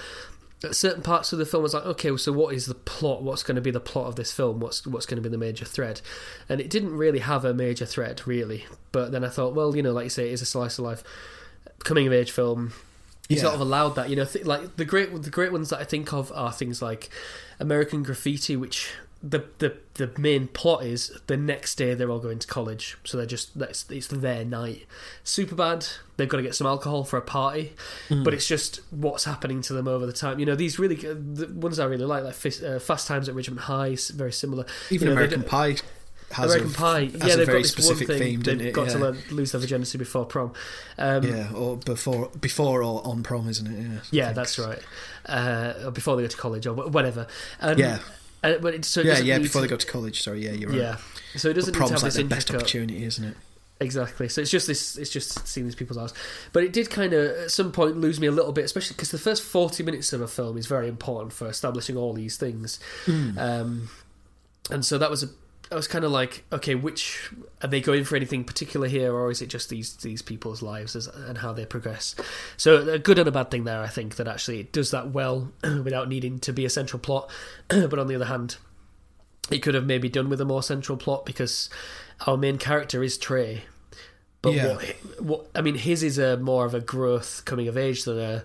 [0.71, 3.23] certain parts of the film, I was like, okay, so what is the plot?
[3.23, 4.61] What's going to be the plot of this film?
[4.61, 6.01] What's what's going to be the major thread?
[6.49, 8.67] And it didn't really have a major thread, really.
[8.93, 10.85] But then I thought, well, you know, like you say, it is a slice of
[10.85, 11.03] life
[11.85, 12.73] coming of age film
[13.29, 13.43] he Yeah.
[13.43, 14.11] sort of allowed that.
[14.11, 16.83] You know, th- like the great the great ones that I think of are things
[16.83, 17.09] like
[17.61, 18.91] American Graffiti, which
[19.23, 23.17] the the the main plot is the next day they're all going to college, so
[23.17, 24.87] they're just that's it's their night.
[25.25, 25.89] Superbad.
[26.17, 27.73] They've got to get some alcohol for a party,
[28.09, 28.23] Hmm.
[28.25, 30.39] but it's just what's happening to them over the time.
[30.41, 33.61] You know, these really the ones I really like, like uh, Fast Times at Ridgemont
[33.61, 34.67] High, very similar.
[34.91, 35.77] Even You know, American Pie
[36.39, 38.27] American a, Pie, has yeah, a they've very got this specific one thing.
[38.27, 38.73] theme, they've it?
[38.73, 38.93] got yeah.
[38.93, 40.53] to learn, lose their virginity before prom.
[40.99, 44.03] Um, yeah, or before, before or on prom, isn't it?
[44.11, 44.79] Yeah, Yeah, that's right.
[45.27, 47.27] Uh, before they go to college or whatever.
[47.61, 47.99] And, Yeah,
[48.43, 49.39] uh, but it, so it yeah, yeah.
[49.39, 50.23] Before to- they go to college.
[50.23, 50.79] Sorry, yeah, you're right.
[50.79, 50.97] Yeah.
[51.37, 53.37] So it doesn't But prom's like the best opportunity, isn't it?
[53.81, 54.29] Exactly.
[54.29, 54.97] So it's just this.
[54.97, 56.15] It's just seeing these people's eyes.
[56.53, 59.11] But it did kind of at some point lose me a little bit, especially because
[59.11, 62.79] the first forty minutes of a film is very important for establishing all these things.
[63.07, 63.37] Hmm.
[63.37, 63.91] Um,
[64.71, 65.29] and so that was a.
[65.73, 67.31] I was kind of like, okay, which
[67.63, 70.95] are they going for anything particular here, or is it just these these people's lives
[70.95, 72.15] as, and how they progress?
[72.57, 75.11] So a good and a bad thing there, I think that actually it does that
[75.11, 77.31] well without needing to be a central plot.
[77.69, 78.57] but on the other hand,
[79.51, 81.71] it could have maybe done with a more central plot because
[82.27, 83.65] our main character is Trey.
[84.43, 84.75] But Yeah.
[84.75, 88.19] what, what I mean, his is a more of a growth coming of age than
[88.19, 88.45] a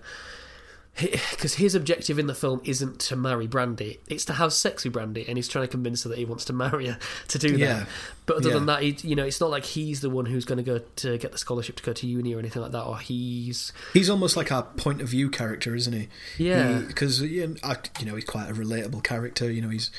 [1.00, 4.94] because his objective in the film isn't to marry Brandi; it's to have sex with
[4.94, 6.98] Brandi, and he's trying to convince her that he wants to marry her
[7.30, 7.74] to do Yeah.
[7.80, 7.88] that.
[8.26, 8.56] But other Yeah.
[8.56, 10.80] than that, he, you know, it's not like he's the one who's going to go
[10.98, 14.10] to get the scholarship to go to uni or anything like that, or he's He's
[14.10, 16.08] almost like our point of view character, isn't he?
[16.38, 17.56] yeah, Because you
[18.04, 19.52] know he's quite a relatable character.
[19.52, 19.92] You know he's,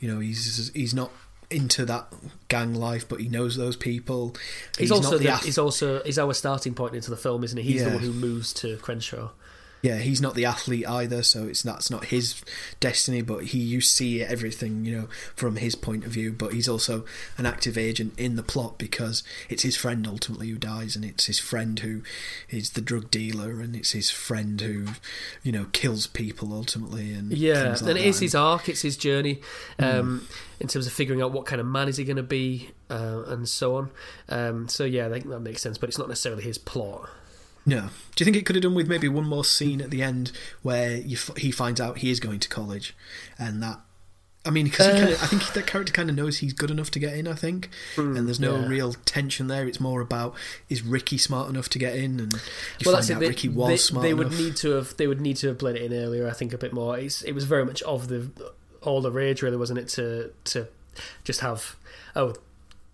[0.00, 1.10] you know he's he's not
[1.48, 2.12] into that
[2.48, 4.34] gang life, but he knows those people.
[4.78, 7.58] he's, also not the, ath- he's also he's our starting point into the film, isn't
[7.58, 7.72] he?
[7.72, 9.30] He's the one who moves to Crenshaw.
[9.86, 12.42] Yeah, he's not the athlete either, so it's not it's not his
[12.80, 13.22] destiny.
[13.22, 16.32] But he you see everything, you know, from his point of view.
[16.32, 17.04] But he's also
[17.38, 21.26] an active agent in the plot because it's his friend ultimately who dies, and it's
[21.26, 22.02] his friend who
[22.50, 24.86] is the drug dealer, and it's his friend who,
[25.44, 27.12] you know, kills people ultimately.
[27.12, 29.40] And Yeah, like and it is his arc, it's his journey
[29.78, 30.26] um,
[30.58, 33.22] in terms of figuring out what kind of man is he going to be uh,
[33.28, 33.90] and so on.
[34.28, 37.08] Um, so yeah, I think that makes sense, but it's not necessarily his plot.
[37.66, 37.88] No.
[38.14, 40.30] Do you think it could have done with maybe one more scene at the end
[40.62, 42.96] where you, f- he finds out he is going to college,
[43.38, 43.80] and that?
[44.44, 47.00] I mean, because Uh, I think that character kind of knows he's good enough to
[47.00, 47.26] get in.
[47.26, 48.68] I think, and there's no yeah.
[48.68, 49.66] real tension there.
[49.66, 50.36] It's more about
[50.68, 52.40] is Ricky smart enough to get in, and well,
[52.84, 53.18] find that's it.
[53.18, 54.30] They, Ricky was they, smart they enough.
[54.30, 56.28] would need to have they would need to have played it in earlier.
[56.28, 56.96] I think a bit more.
[56.96, 58.30] It's, it was very much of the
[58.82, 59.88] all the rage, really, wasn't it?
[59.88, 60.68] To to
[61.24, 61.74] just have
[62.14, 62.34] oh,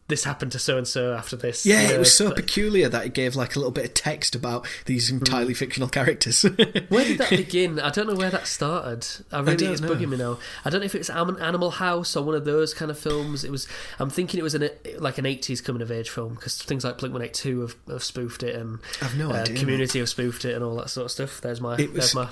[0.08, 1.64] this happened to so and so after this.
[1.64, 4.66] yeah, it was so peculiar that it gave like a little bit of text about
[4.84, 5.16] these Hmm.
[5.18, 6.42] entirely fictional characters.
[6.88, 7.80] Where did that begin?
[7.80, 9.06] I don't know where that started.
[9.30, 9.88] I really, don't it's know.
[9.88, 10.38] bugging me now.
[10.64, 13.42] I don't know if it's Animal House or one of those kind of films.
[13.44, 13.66] It was.
[13.98, 16.98] I'm thinking it was an like an 80s coming of age film because things like
[16.98, 19.56] Blink One Eight Two have, have spoofed it and I've no uh, idea.
[19.56, 21.40] Community have spoofed it and all that sort of stuff.
[21.40, 22.28] There's my there's my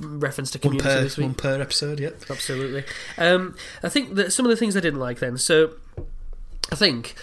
[0.00, 1.26] reference to one Community per this week.
[1.26, 2.00] one per episode.
[2.00, 2.22] Yep.
[2.30, 2.84] Absolutely.
[3.18, 5.36] Um, I think that some of the things I didn't like then.
[5.36, 5.74] So,
[6.72, 7.14] I think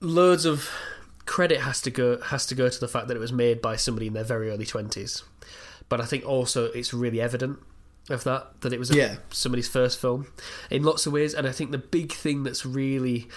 [0.00, 0.70] loads of
[1.26, 3.76] credit has to go has to go to the fact that it was made by
[3.76, 5.22] somebody in their very early twenties.
[5.88, 7.58] But I think also it's really evident
[8.10, 9.16] of that that it was a, Yeah.
[9.30, 10.26] somebody's first film
[10.70, 11.34] in lots of ways.
[11.34, 13.28] And I think the big thing that's really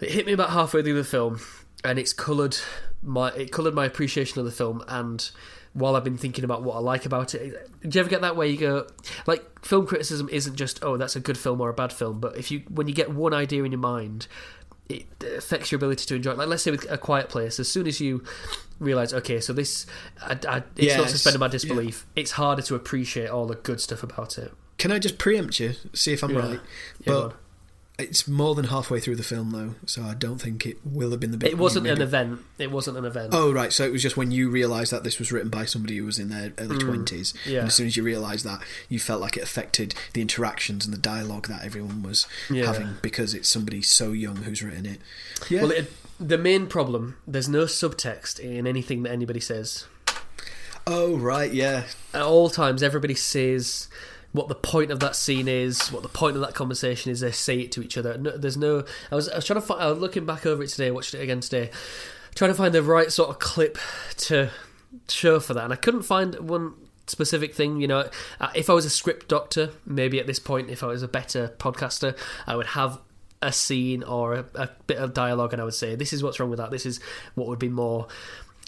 [0.00, 1.40] it hit me about halfway through the film,
[1.84, 2.56] and it's coloured
[3.02, 4.82] my it coloured my appreciation of the film.
[4.88, 5.30] And
[5.76, 8.36] while I've been thinking about what I like about it, do you ever get that
[8.36, 8.86] way you go
[9.26, 12.36] like film criticism isn't just oh that's a good film or a bad film, but
[12.36, 14.26] if you when you get one idea in your mind.
[14.88, 15.04] It
[15.36, 16.38] affects your ability to enjoy it.
[16.38, 18.22] Like, let's say with A Quiet Place, as soon as you
[18.78, 19.84] realize, okay, so this,
[20.22, 21.50] I, I, it's Yeah, not suspending my yeah.
[21.50, 22.06] disbelief.
[22.14, 24.52] It's harder to appreciate all the good stuff about it.
[24.78, 25.72] Can I just preempt you?
[25.92, 26.38] See if I'm Yeah.
[26.38, 26.60] right.
[27.00, 27.36] Yeah, but.
[27.98, 31.20] It's more than halfway through the film though, so I don't think it will have
[31.20, 31.50] been the bit.
[31.50, 32.40] It wasn't an event.
[32.58, 33.30] It wasn't an event.
[33.32, 35.96] Oh right, so it was just when you realised that this was written by somebody
[35.96, 37.58] who was in their early twenties, Mm, yeah.
[37.60, 40.92] and as soon as you realised that, you felt like it affected the interactions and
[40.92, 42.66] the dialogue that everyone was Yeah.
[42.66, 45.00] having because it's somebody so young who's written it.
[45.48, 49.86] Yeah, Well, it, the main problem there's no subtext in anything that anybody says.
[50.86, 53.88] oh right, yeah, At all times, everybody says
[54.36, 57.20] what the point of that scene is, what the point of that conversation is.
[57.20, 58.16] They say it to each other.
[58.18, 58.84] No, there's no.
[59.10, 59.82] I was, I was trying to find.
[59.82, 60.90] I was looking back over it today.
[60.90, 61.70] Watched it again today.
[62.34, 63.78] Trying to find the right sort of clip
[64.18, 64.50] to
[65.08, 66.74] show for that, and I couldn't find one
[67.06, 67.80] specific thing.
[67.80, 70.86] You know, Uh, if I was a script doctor, maybe at this point, if I
[70.88, 73.00] was a better podcaster, I would have
[73.42, 76.38] a scene or a, a bit of dialogue, and I would say, "This is what's
[76.38, 76.70] wrong with that.
[76.70, 77.00] This is
[77.34, 78.06] what would be more."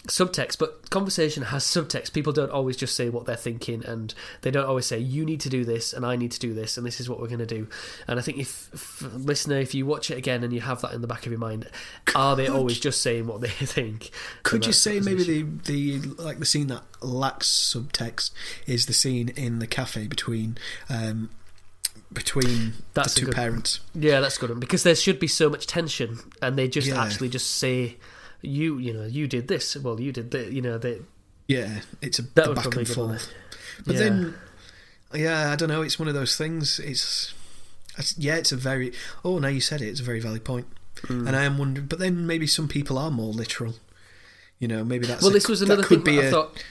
[0.07, 4.49] Subtext but conversation has subtext people don't always just say what they're thinking and they
[4.49, 6.87] don't always say you need to do this and i need to do this and
[6.87, 7.67] this is what we're going to do
[8.07, 10.93] and i think if, if listener if you watch it again and you have that
[10.93, 11.67] in the back of your mind
[12.15, 14.09] are they always just saying what they think
[14.43, 18.31] Could you say maybe the, the like the scene that lacks subtext
[18.65, 20.57] is the scene in the cafe between
[20.89, 21.29] um,
[22.11, 23.81] between That's the two good- parents?
[23.93, 27.03] yeah that's good one because there should be so much tension and they just Yeah.
[27.03, 27.97] actually just say
[28.41, 30.99] you you know you did this well you did that you know they
[31.47, 33.27] Yeah, it's a That back and forth.
[33.85, 33.99] But Yeah.
[34.01, 34.35] then,
[35.13, 35.81] yeah, I don't know.
[35.81, 36.79] It's one of those things.
[36.79, 37.33] It's,
[37.97, 38.93] it's yeah, it's a very.
[39.25, 39.87] Oh, now you said it.
[39.87, 40.67] It's a very valid point.
[41.07, 41.27] Mm.
[41.27, 43.75] And I am wondering, but then maybe some people are more literal.
[44.59, 45.21] You know, maybe that's.
[45.23, 46.63] well a- this was that another could thing be I a- thought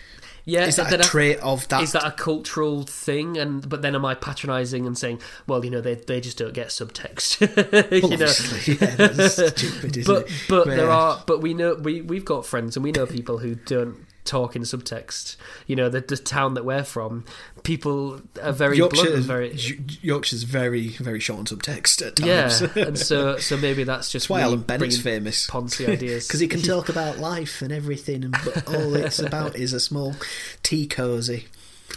[0.48, 1.82] yeah Is that a trait of that?
[1.82, 3.37] is that a cultural thing?
[3.37, 6.54] And but then am i patronizing and saying well you know they they just don't
[6.54, 7.40] get subtext
[7.92, 8.26] you know?
[8.66, 12.82] Yeah, that's stupid, but but there are but we know we we've got friends and
[12.84, 16.85] we know people who don't talk in subtext you know the, the town that we're
[16.85, 17.24] from
[17.62, 19.59] people are very blunt Yorkshire, and very
[20.02, 22.50] Yorkshire's very, very short on subtext at yeah
[22.87, 25.46] and so so maybe that's just That's why Alan Bennett's famous.
[25.48, 29.57] poncy ideas Because he can talk about life and everything, and but all it's about
[29.57, 30.14] is a small
[30.62, 31.46] tea cosy.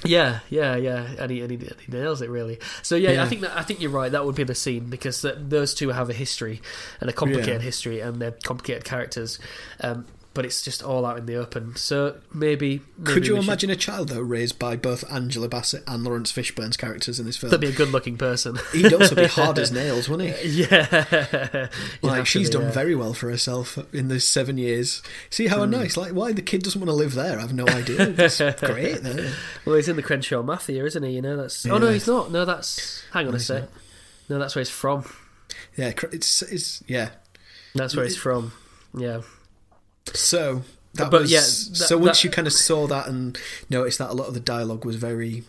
[0.05, 2.59] Yeah, yeah, yeah, and he, and he, and he nails it really.
[2.81, 3.23] So yeah, Yeah.
[3.23, 4.11] I think that I think you're right.
[4.11, 6.61] That would be the scene because th those two have a history
[7.01, 7.65] and a complicated Yeah.
[7.65, 9.37] history, and they're complicated characters.
[9.81, 11.75] Um, but it's just all out in the open.
[11.75, 15.49] So maybe, maybe Could you we should- imagine a child though raised by both Angela
[15.49, 17.49] Bassett and Laurence Fishburne's characters in this film?
[17.49, 18.57] that'd be a good-looking person?
[18.73, 20.63] He'd also be hard as nails, wouldn't he?
[20.63, 21.67] yeah,
[22.01, 22.71] Like she's be, done yeah.
[22.71, 25.01] very well for herself in the seven years.
[25.29, 25.71] See how Hmm.
[25.71, 25.97] nice.
[25.97, 27.37] Like why the kid doesn't want to live there?
[27.39, 28.13] I've no idea.
[28.17, 29.03] It's great.
[29.03, 29.31] Though.
[29.65, 31.11] Well, he's in the Crenshaw Mafia, isn't he?
[31.11, 31.65] You know that's.
[31.65, 32.31] Oh no, he's not.
[32.31, 33.03] No, that's.
[33.11, 33.63] Hang on a sec.
[33.63, 33.69] not.
[34.29, 35.03] No, that's where he's from.
[35.75, 37.09] Yeah, it's it's yeah.
[37.75, 38.53] That's where he's from.
[38.97, 39.21] Yeah.
[40.13, 40.63] So
[40.95, 43.37] that But was yeah, so once that- you kind of saw that and
[43.69, 45.43] noticed that a lot of the dialogue was very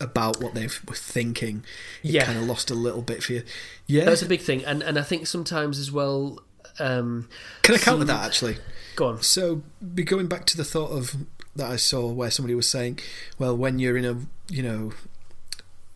[0.00, 1.64] about what they were thinking,
[2.02, 2.24] it Yeah.
[2.26, 3.42] kind of lost a little bit for you.
[3.86, 6.42] Yeah, That's a big thing, and and I think sometimes as well.
[6.78, 7.28] Um,
[7.62, 8.58] can I counter some- that actually?
[8.96, 9.22] go on.
[9.22, 9.62] So,
[9.94, 11.16] be going back to the thought of
[11.54, 12.98] that I saw where somebody was saying,
[13.38, 14.16] well, when you're in a,
[14.52, 14.92] you know,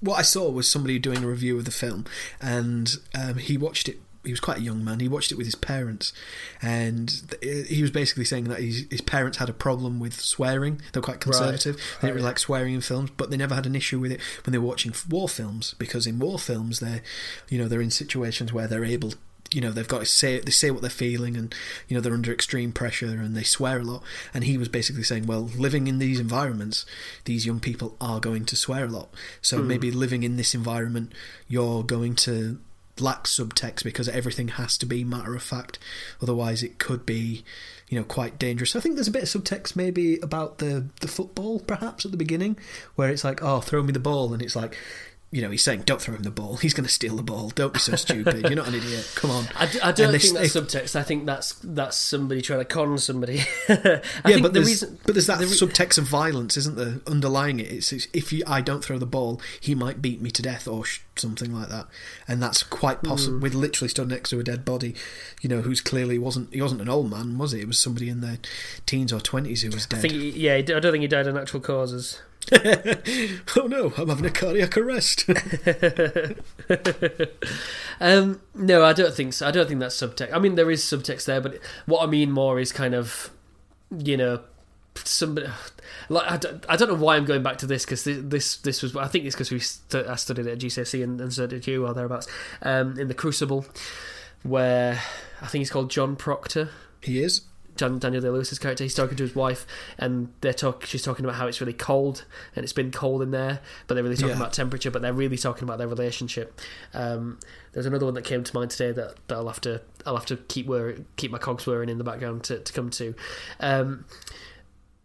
[0.00, 2.06] what I saw was somebody doing a review of the film,
[2.40, 4.00] and um, he watched it.
[4.24, 5.00] He was quite a young man.
[5.00, 6.12] He watched it with his parents,
[6.60, 10.80] and th- he was basically saying that his, his parents had a problem with swearing.
[10.92, 11.76] They were quite conservative.
[11.76, 14.20] They didn't really like swearing in films, but they never had an issue with it
[14.44, 17.02] when they were watching war films because in war films they're,
[17.48, 19.14] you know, they're in situations where they're able
[19.52, 21.54] you know they've got to say they say what they're feeling and
[21.88, 24.02] you know they're under extreme pressure and they swear a lot
[24.32, 26.86] and he was basically saying well living in these environments
[27.24, 29.08] these young people are going to swear a lot
[29.40, 29.66] so hmm.
[29.66, 31.12] maybe living in this environment
[31.48, 32.58] you're going to
[33.00, 35.78] lack subtext because everything has to be matter of fact
[36.22, 37.44] otherwise it could be
[37.90, 38.76] you know quite dangerous.
[38.76, 42.16] I think there's a bit of subtext maybe about the the football perhaps at the
[42.16, 42.56] beginning
[42.94, 44.76] where it's like oh throw me the ball and it's like
[45.32, 46.56] you know, he's saying, "Don't throw him the ball.
[46.56, 47.50] He's going to steal the ball.
[47.50, 48.42] Don't be so stupid.
[48.42, 49.10] You're not an idiot.
[49.14, 50.96] Come on." I, d- I don't And they- think that's subtext.
[50.96, 53.42] I think that's that's somebody trying to con somebody.
[53.68, 56.76] Yeah, think but the there's, reason, but there's that the re- subtext of violence, isn't
[56.76, 57.00] there?
[57.06, 60.30] Underlying it, it's, it's if you, I don't throw the ball, he might beat me
[60.32, 61.86] to death or sh- something like that,
[62.26, 63.36] and that's quite possible.
[63.38, 63.42] Hmm.
[63.44, 64.94] We'd literally stood next to a dead body,
[65.42, 67.60] you know, who's clearly wasn't he wasn't an old man, was he?
[67.60, 68.38] It was somebody in their
[68.86, 69.98] teens or twenties who was dead.
[69.98, 72.20] I think, yeah, I don't think he died of natural causes.
[73.56, 75.28] oh no, I'm having a cardiac arrest.
[78.00, 79.46] Um, no, I don't think so.
[79.46, 80.32] I don't think that's subtext.
[80.32, 83.30] I mean, there is subtext there, but what I mean more is kind of,
[83.90, 84.40] you know,
[84.96, 85.48] somebody.
[86.08, 88.56] Like I don't, I don't know why I'm going back to this because this, this
[88.56, 91.32] this was I think it's because we st- I studied it at GCSE and, and
[91.32, 92.26] so did you or thereabouts
[92.62, 93.66] um, in the Crucible
[94.42, 94.98] where
[95.42, 96.70] I think he's called John Proctor
[97.02, 97.42] he is.
[97.80, 98.84] Dan- Daniel Day Lewis's character.
[98.84, 99.66] He's talking to his wife,
[99.98, 100.86] and they're talk.
[100.86, 103.60] She's talking about how it's really cold, and it's been cold in there.
[103.86, 104.36] But they're really talking Yeah.
[104.36, 104.90] about temperature.
[104.90, 106.60] But they're really talking about their relationship.
[106.94, 107.40] Um,
[107.72, 110.26] there's another one that came to mind today that, that I'll have to I'll have
[110.26, 110.68] to keep
[111.16, 113.14] keep my cogs whirring in the background to, to come to.
[113.58, 114.04] Um,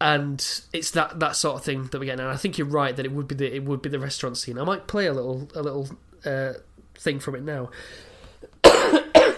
[0.00, 2.28] and it's that that sort of thing that we get now.
[2.28, 4.58] I think you're right that it would be the it would be the restaurant scene.
[4.58, 5.88] I might play a little a little
[6.24, 6.52] uh,
[6.98, 7.70] thing from it now.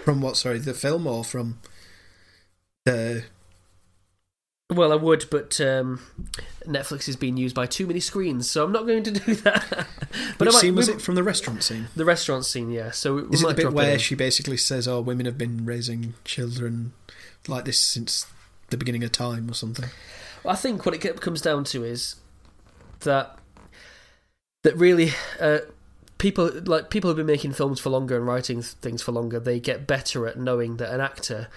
[0.05, 0.37] From what?
[0.37, 1.59] Sorry, the film or from
[4.71, 6.01] Well, I would, but um,
[6.67, 9.67] Netflix is being used by too many screens, so I'm not going to do that.
[10.37, 11.89] but Which might, scene was we- it from the restaurant scene?
[11.97, 12.91] The restaurant scene, yeah.
[12.91, 13.99] So we, we Is it might the bit where in.
[13.99, 16.93] she basically says, "Oh, women have been raising children
[17.47, 18.27] like this since
[18.69, 19.87] the beginning of time" or something?
[20.47, 22.17] I think what it comes down to is
[23.01, 23.39] that
[24.65, 25.61] that really uh,
[26.19, 29.41] people like people who've been making films for longer and writing th- things for longer,
[29.41, 31.49] they get better at knowing that an actor,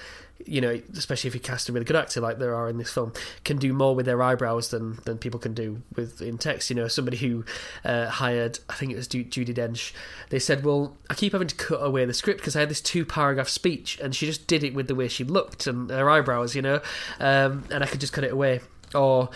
[0.45, 2.91] you know, especially if you cast a really good actor like there are in this
[2.91, 6.69] film, can do more with their eyebrows than than people can do with in text.
[6.69, 7.45] You know, somebody who
[7.83, 9.93] uh, hired, I think it was Ju- Judi Dench.
[10.29, 12.81] They said, "Well, I keep having to cut away the script because I had this
[12.81, 16.09] two paragraph speech, and she just did it with the way she looked and her
[16.09, 16.81] eyebrows, you know,
[17.19, 18.61] um, and I could just cut it away."
[18.93, 19.29] Or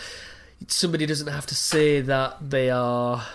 [0.68, 3.26] somebody doesn't have to say that they are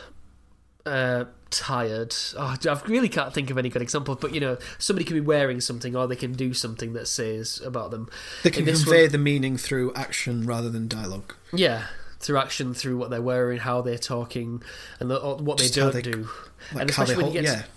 [0.85, 2.15] uh, tired.
[2.37, 5.21] Oh, I really can't think of any good examples, but you know, somebody can be
[5.21, 8.09] wearing something or they can do something that says about them.
[8.43, 11.35] They can convey one- the meaning through action rather than dialogue.
[11.53, 11.85] Yeah,
[12.19, 14.63] through action, through what they're wearing, how they're talking,
[14.99, 16.29] and the, uh, what they Just how don't they- do.
[16.73, 17.67] Like and they especially when hold, you get yeah, to,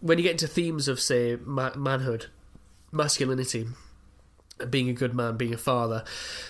[0.00, 2.26] when you get into themes of say ma- manhood,
[2.90, 3.66] masculinity,
[4.70, 6.04] being a good man, being a father,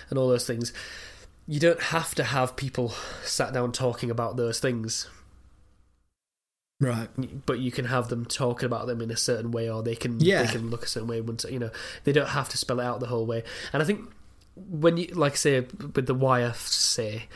[0.09, 0.73] and all those things.
[1.47, 2.93] You don't have to have people
[3.23, 5.09] sat down talking about those things.
[6.79, 7.07] Right.
[7.45, 10.19] but you can have them talking about them in a certain way, or they can
[10.19, 10.43] Yeah.
[10.43, 11.21] they can look a certain way.
[11.21, 11.71] Once you know,
[12.03, 13.43] they don't have to spell it out the whole way.
[13.71, 14.11] And I think
[14.55, 17.27] when you like say with the wire, say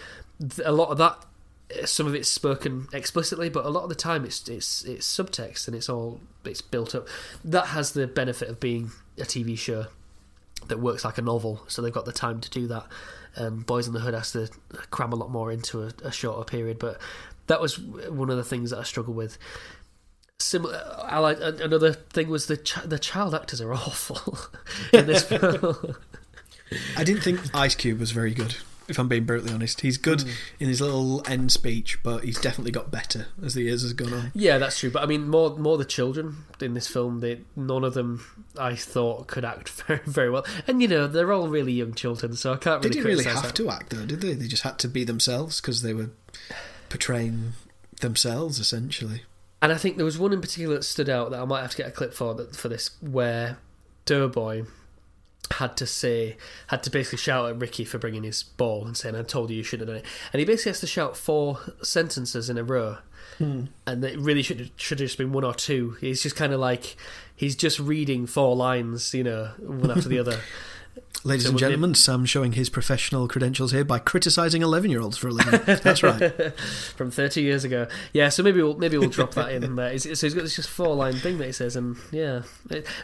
[0.65, 1.26] a lot of that,
[1.71, 5.08] eh, some of it's spoken explicitly, but a lot of the time it's it's it's
[5.08, 7.08] subtext and it's all it's built up.
[7.45, 9.86] That has the benefit of being a TV show
[10.67, 12.86] that works like a novel, so they've got the time to do that.
[13.38, 14.49] Um, Boyz n the Hood has to
[14.91, 16.99] cram a lot more into a, a shorter period, but
[17.48, 19.38] that was one of the things that I struggle with.
[20.39, 24.38] Similar, I like another thing was the ch- the child actors are awful
[24.93, 25.95] in this film.
[26.95, 28.56] I didn't think Ice Cube was very good.
[28.88, 30.30] If I'm being brutally honest, he's good Hmm.
[30.62, 34.14] in his little end speech, but he's definitely got better as the years has gone
[34.14, 34.32] on.
[34.34, 34.89] yeah, that's true.
[34.91, 37.20] But I mean, more more the children in this film.
[37.20, 38.24] They none of them
[38.60, 40.45] I thought could act very very well.
[40.68, 43.24] And you know, they're all really young children, so I can't They really didn't really
[43.26, 43.56] have that.
[43.56, 44.34] to act though, did they?
[44.36, 46.12] They just had to be themselves because they were
[46.90, 47.54] portraying
[48.02, 49.24] themselves essentially.
[49.62, 51.72] And I think there was one in particular that stood out that I might have
[51.72, 53.58] to get a clip for that for this, where
[54.06, 54.66] Doughboy
[55.52, 59.16] had to say, had to basically shout at Ricky for bringing his ball and saying,
[59.16, 61.60] "I told you you shouldn't have done it." And he basically has to shout four
[61.82, 62.98] sentences in a row,
[63.40, 63.66] hmm.
[63.88, 65.98] and it really should should have just been one or two.
[66.02, 66.96] He's just kind of like
[67.36, 70.40] he's just reading four lines, you know, one after the other.
[71.24, 75.18] Ladies So and gentlemen, Sam showing his professional credentials here by criticising 11 year olds
[75.18, 75.59] for a living.
[75.65, 76.57] That's right.
[76.95, 77.88] from 30 years ago.
[78.13, 79.91] Yeah, so maybe we'll maybe we'll drop that in there.
[79.91, 82.43] It's, so he's got this just four line thing that he says, and yeah.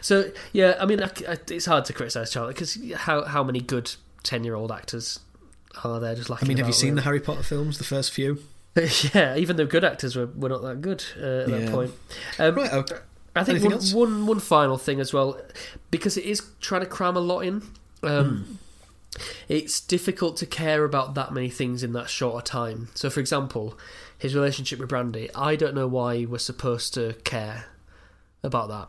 [0.00, 3.60] So yeah, I mean, I, I, it's hard to criticize Charlie because how how many
[3.60, 3.92] good
[4.22, 5.20] 10 year old actors
[5.82, 7.02] are there just like I mean, have you seen the?
[7.02, 8.38] Harry Potter films, the first few?
[9.14, 11.92] yeah, even though good actors were, were not that good uh, at that point.
[12.38, 12.96] Um, Right, okay.
[13.36, 15.40] I think one, one one final thing as well,
[15.90, 17.62] because it is trying to cram a lot in.
[18.04, 18.58] Um,
[19.48, 22.88] It's difficult to care about that many things in that short a time.
[22.94, 23.78] So, for example,
[24.18, 27.66] his relationship with Brandi, I don't know why we're supposed to care
[28.42, 28.88] about that.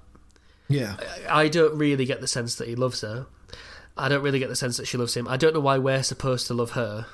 [0.67, 0.97] Yeah.
[1.29, 3.27] I don't really get the sense that he loves her.
[3.97, 5.27] I don't really get the sense that she loves him.
[5.27, 7.05] I don't know why we're supposed to love her.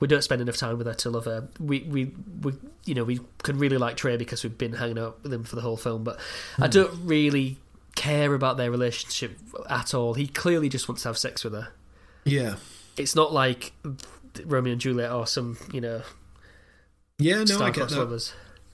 [0.00, 1.48] We don't spend enough time with her to love her.
[1.60, 2.52] We we, we
[2.84, 5.56] you know we can really like Trey because we've been hanging out with him for
[5.56, 6.18] the whole film, but
[6.58, 7.58] I don't really
[7.94, 9.38] care about their relationship
[9.68, 10.14] at all.
[10.14, 11.68] He clearly just wants to have sex with her.
[12.24, 12.56] Yeah.
[12.96, 13.72] It's not like
[14.44, 16.02] Romeo and Juliet or some you know
[17.18, 17.98] Yeah, no, I get that.
[17.98, 18.32] lovers.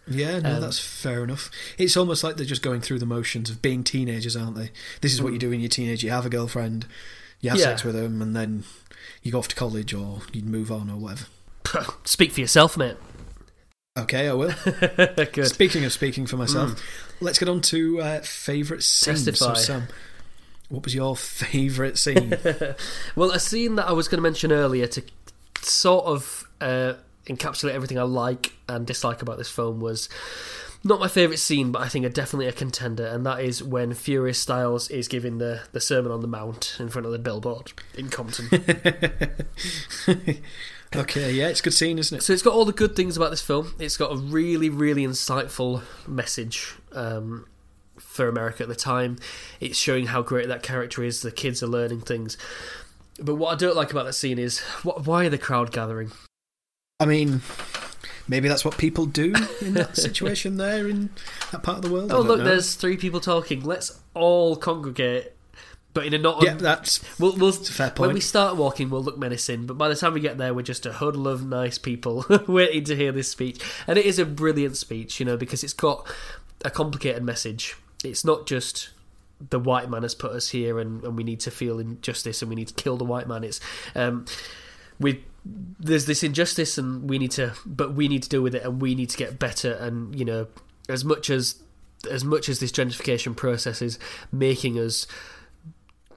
[0.09, 1.51] Yeah, no, Um, that's fair enough.
[1.79, 4.71] It's almost like they're just going through the motions of being teenagers, aren't they?
[5.03, 6.03] This is what you do when you're a.
[6.03, 6.87] You have a girlfriend,
[7.41, 7.67] you have Yeah.
[7.67, 8.65] sex with them, and then
[9.23, 11.27] you go off to college or you move on or whatever.
[12.05, 12.97] Speak for yourself, mate.
[14.03, 14.53] Okay, I will.
[15.33, 15.47] Good.
[15.47, 16.83] Speaking of speaking for myself,
[17.21, 19.25] let's get on to uh, favourite scenes.
[19.25, 19.55] Testify.
[19.55, 19.89] So, Sam,
[20.69, 22.37] what was your favourite scene?
[23.17, 25.03] Well, a scene that I was going to mention earlier to
[25.63, 26.95] sort of uh,
[27.27, 30.09] encapsulate everything I like and dislike about this film was
[30.83, 33.93] not my favourite scene, but I think a definitely a contender, and that is when
[33.93, 37.73] Furious Styles is giving the, the Sermon on the Mount in front of the billboard
[37.95, 38.49] in Compton.
[40.95, 42.23] okay, yeah, it's a good scene, isn't it?
[42.23, 43.75] so it's got all the good things about this film.
[43.79, 46.75] It's got a really, really insightful message.
[46.93, 47.47] Um,
[47.99, 49.19] for America at the time,
[49.61, 51.23] it's showing how great that character is.
[51.23, 52.37] The kids are learning things,
[53.19, 56.11] but what I don't like about that scene is what, why are the crowd gathering?
[56.99, 57.43] I mean,
[58.29, 61.11] maybe that's what people do in that situation there in
[61.53, 62.13] that part of the world.
[62.13, 62.45] Oh look, know.
[62.45, 63.63] there's three people talking.
[63.63, 65.37] Let's all congregate,
[65.93, 66.43] but in a not.
[66.43, 69.89] yeah, that's we'll, we'll, a fair when we start walking, we'll look menacing, but by
[69.89, 73.13] the time we get there, we're just a huddle of nice people waiting to hear
[73.13, 73.61] this speech.
[73.87, 76.07] And it is a brilliant speech, you know, because it's got
[76.65, 77.77] a complicated message.
[78.05, 78.91] It's not just
[79.49, 82.49] the white man has put us here, and, and we need to feel injustice, and
[82.49, 83.43] we need to kill the white man.
[83.43, 83.61] It's
[83.95, 84.27] um,
[85.01, 88.63] we there's this injustice, and we need to, but we need to deal with it,
[88.63, 89.73] and we need to get better.
[89.73, 90.47] And you know,
[90.89, 91.63] as much as
[92.11, 93.99] as much as this gentrification process is
[94.33, 95.07] making us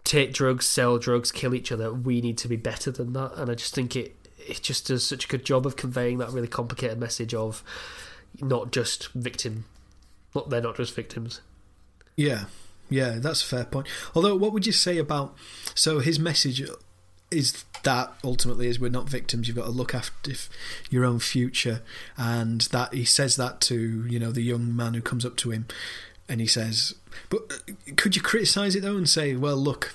[0.03, 3.33] take drugs, sell drugs, kill each other, we need to be better than that.
[3.35, 4.15] And I just think it
[4.47, 7.63] it just does such a good job of conveying that really complicated message of
[8.41, 9.65] not just victim,
[10.35, 11.41] not they're not just victims.
[12.15, 12.45] Yeah,
[12.89, 13.87] yeah, that's a fair point.
[14.13, 15.35] Although, what would you say about
[15.75, 16.61] so his message
[17.31, 19.47] is that ultimately is we're not victims.
[19.47, 20.31] You've got to look after
[20.89, 21.81] your own future,
[22.17, 25.51] and that he says that to you know the young man who comes up to
[25.51, 25.65] him,
[26.29, 26.95] and he says,
[27.29, 29.93] "But uh, could you criticise it though and say, well, look."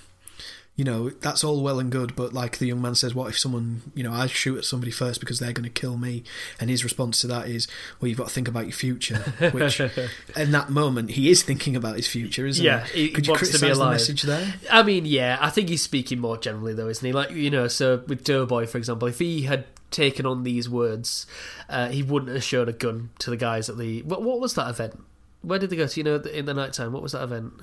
[0.76, 3.36] You know that's all well and good, but like the young man says, "What if
[3.36, 6.22] someone, you know, I shoot at somebody first because they're going to kill me?"
[6.60, 7.66] And his response to that is,
[8.00, 9.16] "Well, you've got to think about your future."
[9.52, 13.08] Which, in that moment, he is thinking about his future, isn't Yeah, he?
[13.08, 14.54] he Could you wants to be criticise the message there?
[14.70, 17.12] I mean, yeah, I think he's speaking more generally though, isn't he?
[17.12, 21.26] Like you know, so with Doughboy, for example, if he had taken on these words,
[21.68, 24.54] uh, he wouldn't have shown a gun to the guys at the what, what was
[24.54, 25.02] that event?
[25.49, 26.01] Where did they go to?
[26.01, 27.55] You know, in the night time, what was that event?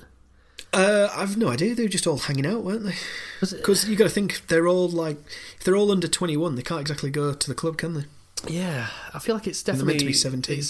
[0.72, 1.74] Uh, I've no idea.
[1.74, 2.94] They were just all hanging out, weren't they?
[3.40, 5.18] Because you got to think they're all like,
[5.56, 8.04] if they're all under twenty-one, they can't exactly go to the club, can they?
[8.48, 10.62] Yeah, I feel like it's they're definitely meant to be 17.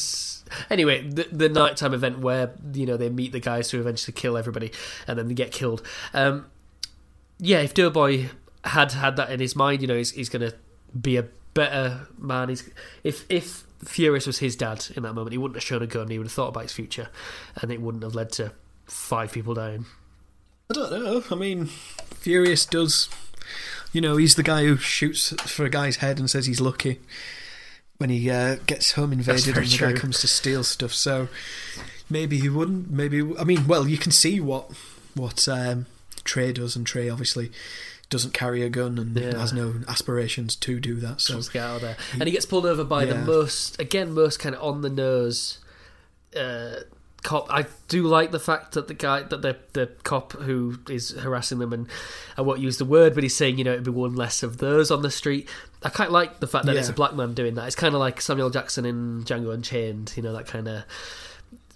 [0.71, 4.37] Anyway, the, the nighttime event where you know they meet the guys who eventually kill
[4.37, 4.71] everybody,
[5.09, 5.83] and then they get killed.
[6.15, 6.47] Um,
[7.39, 8.27] yeah, if Doughboy
[8.65, 10.57] had had that in his mind, you know, he's, he's going to
[10.99, 12.49] be a better man.
[12.49, 12.69] He's
[13.03, 16.09] if if Furious was his dad in that moment, he wouldn't have shown a gun.
[16.09, 17.09] He would have thought about his future,
[17.61, 18.53] and it wouldn't have led to
[18.87, 19.87] five people dying.
[20.71, 21.23] I don't know.
[21.31, 23.09] I mean, Furious does.
[23.93, 27.01] You know, he's the guy who shoots for a guy's head and says he's lucky
[27.99, 30.93] when he uh, gets home invaded and the guy comes to steal stuff.
[30.93, 31.29] So
[32.11, 32.91] maybe he wouldn't.
[32.91, 34.71] Maybe I mean, well, you can see what
[35.15, 35.87] what um,
[36.25, 37.51] Trey does, and Trey obviously
[38.09, 39.37] doesn't carry a gun and Yeah.
[39.39, 41.21] has no aspirations to do that.
[41.21, 41.97] So get out of there.
[42.13, 45.59] And he gets pulled over by the most, again, most kind of on the nose
[46.37, 46.77] uh,
[47.25, 47.47] cop.
[47.51, 51.59] I do like the fact that the guy that the the cop who is harassing
[51.59, 51.89] them and
[52.37, 54.59] I won't use the word, but he's saying you know it'd be one less of
[54.59, 55.49] those on the street.
[55.83, 57.67] I quite like the fact that it's a black man doing that.
[57.67, 60.13] It's kind of like Samuel Jackson in Django Unchained.
[60.17, 60.85] You know that kind of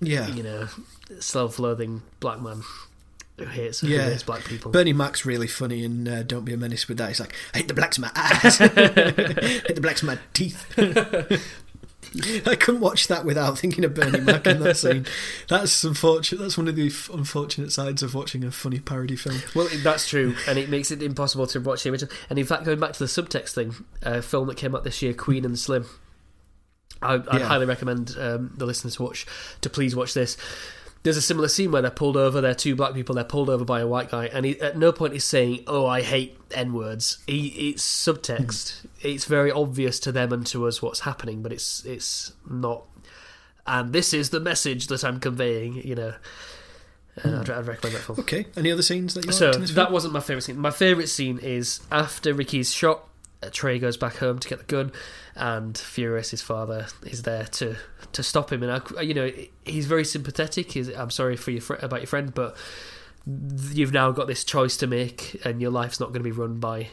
[0.01, 0.29] Yeah.
[0.29, 0.69] you know
[1.19, 2.63] self-loathing black man
[3.41, 4.09] who hates, who Yeah.
[4.09, 4.71] hates black people.
[4.71, 7.09] Bernie Mac's really funny in uh, Don't Be a Menace with that.
[7.09, 8.61] He's like, I hate the blacks in my eyes.
[8.61, 10.65] I hate the blacks in my teeth.
[12.47, 15.07] I couldn't watch that without thinking of Bernie Mac in that scene.
[15.49, 16.41] That's unfortunate.
[16.41, 19.37] That's one of the f- unfortunate sides of watching a funny parody film.
[19.55, 22.13] Well, that's true, and it makes it impossible to watch the original.
[22.29, 25.03] And in fact, going back to the subtext thing, a film that came out this
[25.03, 25.87] year, Queen and Slim.
[27.01, 27.47] I, I'd Yeah.
[27.47, 29.25] highly recommend um, the listeners watch
[29.61, 30.37] to please watch this.
[31.03, 32.41] There's a similar scene where they're pulled over.
[32.41, 33.15] They're two black people.
[33.15, 35.87] They're pulled over by a white guy, and he, at no point is saying, "Oh,
[35.87, 38.87] I hate n words." He, it's subtext.
[39.01, 42.85] it's very obvious to them and to us what's happening, but it's it's not.
[43.67, 45.77] And this is the message that I'm conveying.
[45.77, 46.15] You know,
[47.25, 48.21] uh, I'd, I'd recommend that film.
[48.21, 48.47] Okay.
[48.57, 50.59] Any other scenes that you So liked in this that wasn't my favorite scene.
[50.59, 53.09] My favorite scene is after Ricky's shot.
[53.43, 54.93] Uh, Trey goes back home to get the gun,
[55.35, 57.77] and Furious, his father, is there to
[58.13, 58.63] to stop him.
[58.63, 59.31] And I, you know,
[59.65, 60.73] he's very sympathetic.
[60.73, 62.57] He's, I'm sorry for your fr- about your friend, but
[63.73, 66.59] you've now got this choice to make, and your life's not going to be run
[66.59, 66.89] by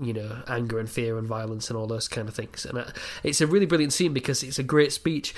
[0.00, 2.64] you know anger and fear and violence and all those kind of things.
[2.64, 2.92] And I,
[3.24, 5.34] it's a really brilliant scene because it's a great speech.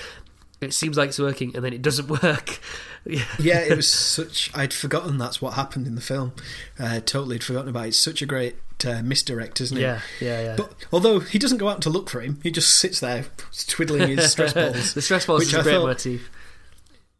[0.61, 2.61] It seems like it's working, and then it doesn't work.
[3.07, 3.25] yeah.
[3.39, 4.51] yeah, it was such.
[4.55, 6.33] I'd forgotten that's what happened in the film.
[6.79, 7.89] Uh, totally had forgotten about it.
[7.89, 8.57] It's such a great
[8.87, 9.83] uh, misdirect, isn't it?
[9.83, 10.55] Yeah, yeah, yeah.
[10.57, 13.25] But although he doesn't go out to look for him, he just sits there
[13.67, 14.95] twiddling his stress balls.
[14.95, 16.31] the stress balls which is a great thought- motif.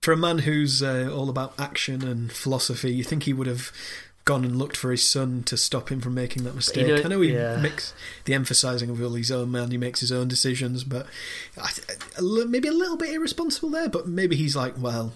[0.03, 3.71] For a man who's uh, all about action and philosophy, you think he would have
[4.25, 6.87] gone and looked for his son to stop him from making that mistake.
[6.87, 7.57] know, I know he yeah.
[7.57, 7.95] makes
[8.27, 11.07] the emphasising of all his own man, he makes his own decisions, but
[12.21, 13.89] maybe a little bit irresponsible there.
[13.89, 15.15] But maybe he's like, well,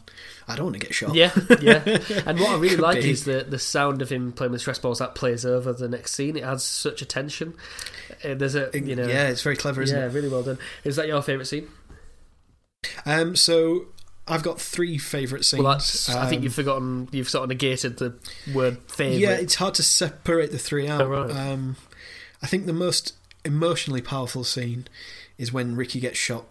[0.48, 1.14] I don't want to get shot.
[1.14, 1.82] Yeah, yeah.
[2.26, 3.10] And what I really like be.
[3.10, 6.14] is the the sound of him playing with stress balls that plays over the next
[6.14, 6.36] scene.
[6.36, 7.54] It adds such a tension.
[8.24, 10.12] Uh, there's a you know yeah, it's very clever, isn't yeah, it?
[10.12, 10.58] really well done.
[10.82, 11.68] Is that your favourite scene?
[13.06, 13.86] Um, so
[14.26, 15.62] I've got three favourite scenes.
[15.62, 17.08] Well, that's, I think Um, you've forgotten.
[17.12, 18.14] You've sort of negated the
[18.54, 19.20] word favourite.
[19.20, 21.02] Yeah, it's hard to separate the three out.
[21.02, 21.30] Oh, right.
[21.30, 21.76] um,
[22.42, 23.14] I think the most
[23.44, 24.86] emotionally powerful scene
[25.36, 26.46] is when Ricky gets shot.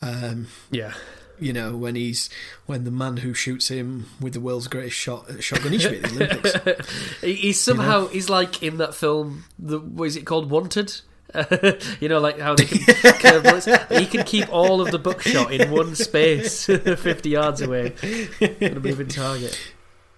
[0.00, 0.94] Um, yeah.
[1.38, 2.30] you know, when he's
[2.64, 5.98] when the man who shoots him with the world's greatest shot shotgun, he should be
[5.98, 6.24] at the
[6.64, 6.90] Olympics.
[7.20, 9.44] He's somehow he's like in that film.
[9.58, 10.48] The what is it called?
[10.50, 11.00] Wanted.
[12.00, 12.78] you know, like how they can
[13.14, 13.66] curve bullets.
[13.90, 17.94] He can keep all of the buckshot in one space, fifty yards away,
[18.40, 19.58] on a moving target.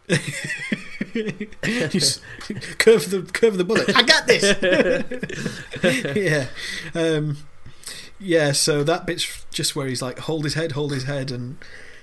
[2.78, 3.94] Curve the curve the bullet.
[3.94, 4.56] I got this.
[6.16, 6.46] yeah,
[6.94, 7.36] um,
[8.18, 8.52] yeah.
[8.52, 11.58] So that bit's just where he's like, hold his head, hold his head, and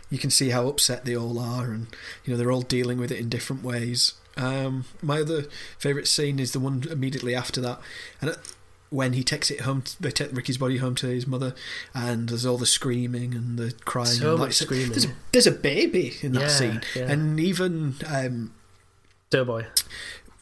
[0.10, 1.88] you can see how upset they all are, and
[2.24, 4.14] you know they're all dealing with it in different ways.
[4.38, 5.46] Um, my other
[5.80, 7.80] favourite scene is the one immediately after that,
[8.22, 8.36] and
[8.90, 11.54] when he takes it home, they take Ricky's body home to his mother,
[11.94, 14.08] and there's all the screaming and the crying.
[14.08, 14.90] So and much like, screaming.
[14.92, 17.12] There's a, there's a baby in that Yeah, scene, yeah.
[17.12, 18.54] and even um,
[19.30, 19.66] Doughboy.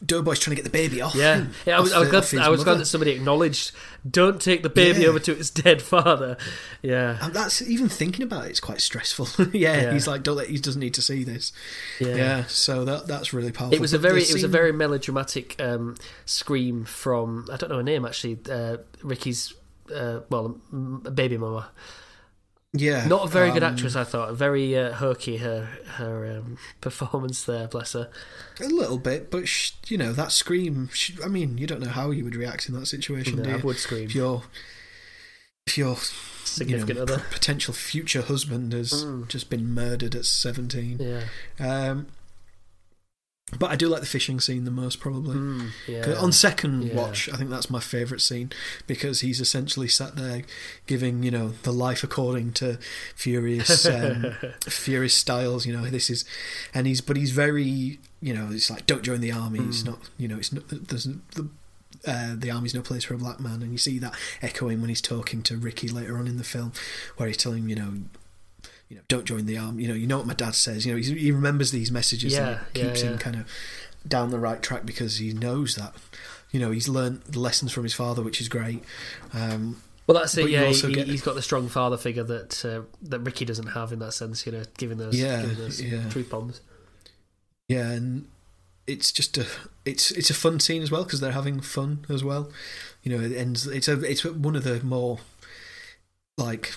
[0.04, 1.14] Doughboy's trying to get the baby off.
[1.14, 1.76] Yeah, yeah.
[1.78, 3.72] I was, I was glad, I was glad that somebody acknowledged.
[4.08, 5.08] Don't take the baby Yeah.
[5.08, 6.36] over to its dead father.
[6.82, 9.28] Yeah, And that's even thinking about it, it's quite stressful.
[9.52, 9.92] yeah, Yeah.
[9.92, 11.52] he's like, don't let, he doesn't need to see this.
[11.98, 12.14] yeah.
[12.16, 13.74] Yeah, so that that's really powerful.
[13.74, 15.94] It was a But the very, it was a very melodramatic um,
[16.26, 18.38] scream from I don't know her name actually.
[18.50, 19.54] Uh, Ricky's,
[19.94, 21.70] uh, well, m- baby mama.
[22.76, 24.34] Yeah, Not a very good um, actress, I thought.
[24.34, 27.68] Very uh, hokey her her um, performance there.
[27.68, 28.10] Bless her.
[28.60, 30.88] A little bit, but sh- you know that scream.
[30.92, 33.56] Sh- I mean, you don't know how you would react in that situation, No, I
[33.56, 34.04] would scream.
[34.06, 34.42] If your
[35.66, 35.96] if your you
[36.44, 37.22] Significant know, other.
[37.30, 39.28] potential future husband has Mm.
[39.28, 40.98] just been murdered at seventeen.
[41.00, 41.22] Yeah.
[41.58, 42.06] Um,
[43.58, 45.36] but I do like the fishing scene the most, probably.
[45.36, 46.14] Mm, yeah.
[46.14, 46.94] On second Yeah.
[46.94, 48.50] watch, I think that's my favourite scene
[48.86, 50.42] because he's essentially sat there
[50.86, 52.78] giving, you know, the life according to
[53.14, 54.34] Furious, um,
[54.68, 55.66] Furious Styles.
[55.66, 56.24] You know, this is,
[56.72, 59.60] and he's, but he's very, you know, it's like don't join the army.
[59.60, 59.86] It's Mm.
[59.86, 60.64] not, you know, it's not.
[60.68, 61.48] There's the.
[62.06, 64.90] Uh, the army's no place for a black man, and you see that echoing when
[64.90, 66.74] he's talking to Ricky later on in the film,
[67.16, 67.94] where he's telling him, you know,
[68.94, 69.82] you know, don't join the army.
[69.82, 70.86] You know, you know what my dad says.
[70.86, 73.10] You know, he's, he remembers these messages and Yeah, it keeps yeah.
[73.10, 73.48] him kind of
[74.06, 75.94] down the right track because he knows that
[76.52, 78.84] you know he's learnt lessons from his father, which is great.
[79.32, 80.48] Um, Well, that's it.
[80.48, 83.98] Yeah, he, he's got the strong father figure that uh, that Ricky doesn't have in
[83.98, 84.46] that sense.
[84.46, 86.08] You know, giving those, Yeah, giving those yeah.
[86.08, 86.60] truth bombs.
[87.68, 88.28] yeah, and
[88.86, 89.46] it's just a
[89.84, 92.52] it's it's a fun scene as well because they're having fun as well.
[93.02, 93.66] You know, it ends.
[93.66, 95.18] It's a it's one of the more
[96.38, 96.72] like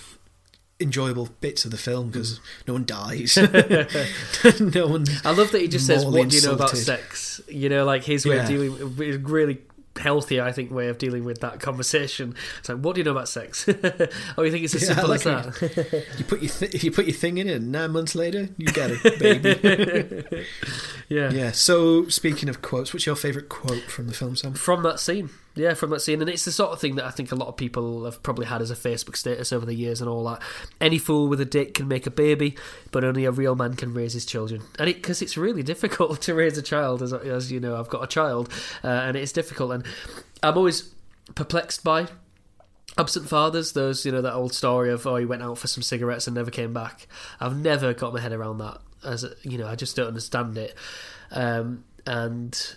[0.80, 2.42] enjoyable bits of the film because mm.
[2.68, 3.36] no one dies,
[4.74, 5.06] no one.
[5.24, 8.04] I love that he just says, "What do you know about sex?" You know, like
[8.04, 8.42] his way Yeah.
[8.42, 9.58] of dealing with really
[9.98, 12.34] healthy, I think, way of dealing with that conversation.
[12.60, 13.68] It's like, "What do you know about sex?"
[14.38, 16.04] oh, you think it's as Yeah, simple like as that?
[16.18, 18.90] You put your th- you put your thing in and nine months later you get
[18.92, 20.46] it, baby.
[21.08, 21.30] yeah.
[21.30, 21.50] yeah.
[21.52, 24.54] So speaking of quotes, what's your favourite quote from the film, Sam?
[24.54, 27.10] From that scene, yeah, from that scene, and it's the sort of thing that I
[27.10, 30.00] think a lot of people have probably had as a Facebook status over the years
[30.00, 30.40] and all that.
[30.80, 32.56] Any fool with a dick can make a baby,
[32.92, 34.62] but only a real man can raise his children.
[34.78, 37.88] And it because it's really difficult to raise a child, as as you know, I've
[37.88, 38.52] got a child,
[38.84, 39.84] uh, and it's difficult, and
[40.42, 40.94] I'm always
[41.34, 42.08] perplexed by
[42.96, 43.72] absent fathers.
[43.72, 46.36] Those you know that old story of oh he went out for some cigarettes and
[46.36, 47.06] never came back.
[47.40, 48.80] I've never got my head around that.
[49.04, 50.74] As you know, I just don't understand it,
[51.30, 52.76] um, and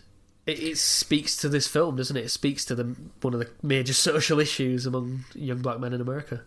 [0.51, 2.25] it, it speaks to this film, doesn't it?
[2.25, 6.01] It speaks to the one of the major social issues among young black men in
[6.01, 6.41] America.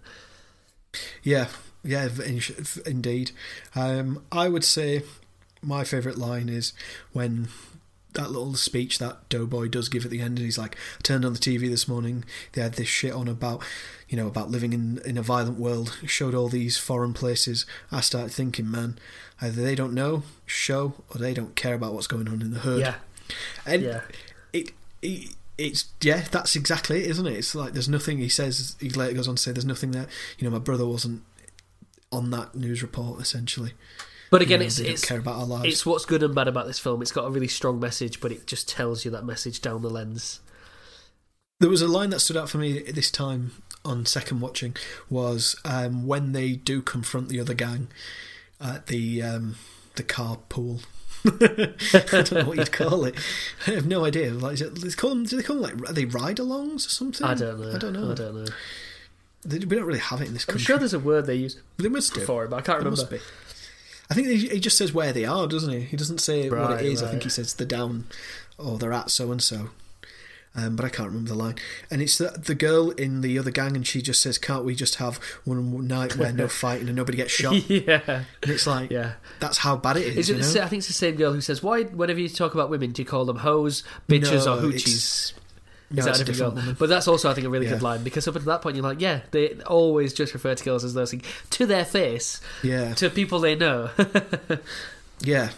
[1.22, 1.48] Yeah,
[1.82, 2.40] yeah, in-
[2.86, 3.32] indeed.
[3.74, 5.02] Um, I would say
[5.62, 6.72] my favourite line is
[7.12, 7.48] when
[8.14, 11.24] that little speech that Doughboy does give at the end, and he's like, I turned
[11.24, 13.62] on the TV this morning, they had this shit on about,
[14.09, 17.66] you know, about living in, in a violent world, It showed all these foreign places.
[17.90, 18.98] I started thinking, man,
[19.42, 22.61] either they don't know, show, or they don't care about what's going on in the
[22.61, 22.80] hood.
[22.80, 22.94] Yeah,
[23.66, 24.01] And yeah,
[24.53, 24.70] it,
[25.03, 27.35] it it's yeah that's exactly it isn't it?
[27.35, 30.09] It's like there's nothing he says he later goes on to say there's nothing that
[30.39, 31.22] you know my brother wasn't
[32.11, 33.72] on that news report essentially.
[34.31, 35.66] But again, You know, it's it's care about our lives.
[35.72, 37.03] it's what's good and bad about this film.
[37.03, 39.91] It's got a really strong message, but it just tells you that message down the
[39.91, 40.41] lens.
[41.61, 43.53] there was a line that stood out for me this time
[43.85, 44.75] on second watching
[45.09, 47.89] was um, when they do confront the other gang
[48.61, 49.55] at the um,
[49.95, 50.83] the carpool
[51.27, 53.14] I don't know what you'd call it.
[53.66, 54.33] I have no idea.
[54.33, 57.27] Like, they call them, do they call them like are they ride-alongs or something?
[57.27, 57.75] I don't know.
[57.75, 58.11] I don't know.
[58.11, 58.47] I don't know.
[59.45, 60.61] They- we don't really have it in this country.
[60.62, 62.20] I'm sure there's a word they use They must do.
[62.20, 63.18] for it, but I can't remember.
[64.11, 65.81] I think he just says where they are, doesn't he?
[65.81, 67.03] He doesn't say what Right, it is.
[67.03, 68.05] I think he says they're down
[68.59, 69.70] or they're at so and so.
[70.57, 71.57] Um, but I can't remember the line.
[71.90, 74.74] And it's the, the girl in the other gang, and she just says, "Can't we
[74.76, 78.00] just have one night where no fighting and nobody gets shot?" yeah,
[78.42, 79.14] And it's like, yeah.
[79.40, 80.16] that's how bad it is.
[80.16, 80.64] Is it you know?
[80.64, 83.02] I think it's the same girl who says, "Why, whenever you talk about women, do
[83.02, 85.32] you call them hoes, bitches, No, or hoochies?"
[85.90, 86.62] No, Is that it's a different girl?
[86.62, 86.76] woman.
[86.78, 87.72] But that's also, I think, a really Yeah.
[87.72, 90.64] good line because up until that point, you're like, yeah, they always just refer to
[90.64, 93.90] girls as those things to their face, Yeah, to people they know.
[95.20, 95.50] yeah.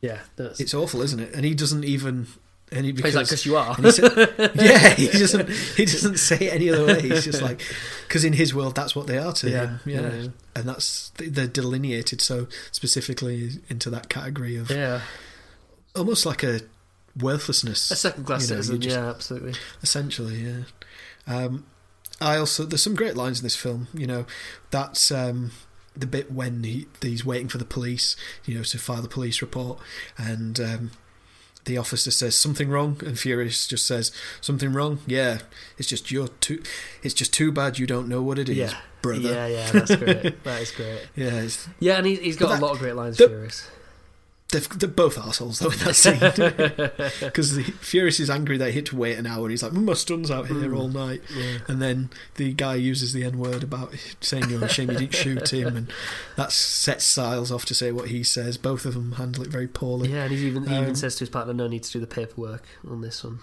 [0.00, 1.34] yeah, that's, It's awful, isn't it?
[1.34, 2.26] And he doesn't even.
[2.74, 3.74] And he, he's because like, because you are.
[3.74, 5.48] He said, yeah, he doesn't.
[5.50, 7.02] He doesn't say it any other way.
[7.02, 7.60] He's just like,
[8.08, 9.80] because in his world, that's what they are to Yeah, him.
[9.84, 10.28] Yeah, yeah.
[10.56, 15.02] and that's they're delineated so specifically into that category of yeah,
[15.94, 16.60] almost like a
[17.20, 17.90] worthlessness.
[17.90, 18.80] a second class you know, citizen.
[18.80, 19.54] just- yeah, absolutely.
[19.82, 20.36] essentially.
[20.36, 20.62] Yeah.
[21.26, 21.66] Um,
[22.20, 23.88] I also there's some great lines in this film.
[23.92, 24.26] You know,
[24.70, 25.50] that's um,
[25.96, 28.16] the bit when he he's waiting for the police.
[28.44, 29.78] You know, to file the police report,
[30.16, 30.90] and um,
[31.64, 34.10] the officer says something wrong, and Furious just says
[34.40, 34.98] something wrong.
[35.06, 35.38] Yeah,
[35.78, 36.62] it's just you're too.
[37.02, 39.32] It's just too bad you don't know what it is, Yeah, brother.
[39.32, 39.70] yeah, yeah.
[39.70, 40.42] That's great.
[40.44, 41.06] that is great.
[41.14, 43.16] Yeah, it's, Yeah, and he, he's got But a lot of great lines.
[43.18, 43.68] the- Furious.
[44.52, 46.18] They're, they're both assholes though in that scene
[47.28, 49.48] because Furious is angry that he had to wait an hour.
[49.48, 50.78] He's like, "My son's out here Mm.
[50.78, 51.58] all night." Yeah.
[51.68, 55.14] And then the guy uses the N word about saying you're a shame you didn't
[55.14, 55.92] shoot him, and
[56.36, 58.58] that sets Styles off to say what he says.
[58.58, 60.10] Both of them handle it very poorly.
[60.12, 61.98] Yeah, and he even he Um, even says to his partner, "No need to do
[62.00, 63.40] the paperwork on this one."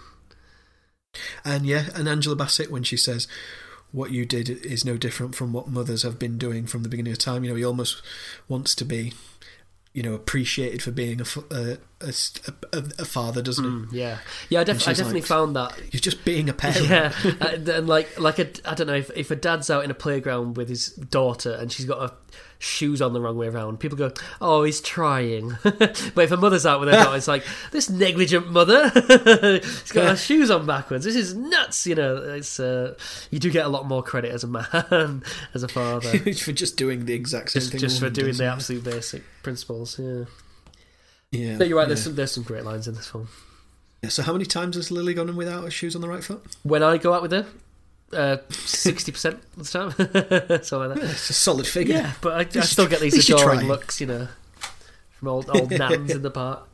[1.44, 3.26] And yeah, and Angela Bassett when she says
[3.92, 7.12] what you did is no different from what mothers have been doing from the beginning
[7.12, 7.42] of time.
[7.42, 8.00] You know, he almost
[8.48, 9.12] wants to be,
[9.92, 11.24] you know, appreciated for being a
[12.00, 13.70] a father, doesn't he?
[13.70, 14.18] Mm, yeah,
[14.48, 14.60] yeah.
[14.60, 16.88] I, def- I definitely like- found that You're just being a parent.
[16.88, 19.90] Yeah, and, and like like a I don't know if if a dad's out in
[19.90, 22.16] a playground with his daughter and she's got her
[22.60, 26.64] shoes on the wrong way around, people go, "Oh, he's trying." but if a mother's
[26.66, 28.90] out with her daughter, it's like this negligent mother.
[29.62, 31.04] she's got her shoes on backwards.
[31.04, 31.86] This is nuts.
[31.86, 32.94] You know, it's uh,
[33.30, 36.76] you do get a lot more credit as a man, as a father, for just
[36.76, 37.80] doing the exact same just thing.
[37.80, 39.98] just for doing the absolute basic principles.
[39.98, 40.24] Yeah,
[41.32, 41.84] Yeah, but you're right.
[41.84, 41.88] yeah.
[41.88, 43.28] There's some there's some great lines in this film.
[44.02, 46.22] Yeah, So how many times has Lily gone in without her shoes on the right
[46.22, 46.42] foot?
[46.62, 47.46] When I go out with her.
[48.12, 49.90] Uh, Sixty percent of the time,
[50.62, 51.04] something like that.
[51.04, 51.94] Yeah, it's a solid figure.
[51.96, 54.28] Yeah, but I, I still get these adoring looks, you know,
[55.12, 56.68] from old old nans in the park.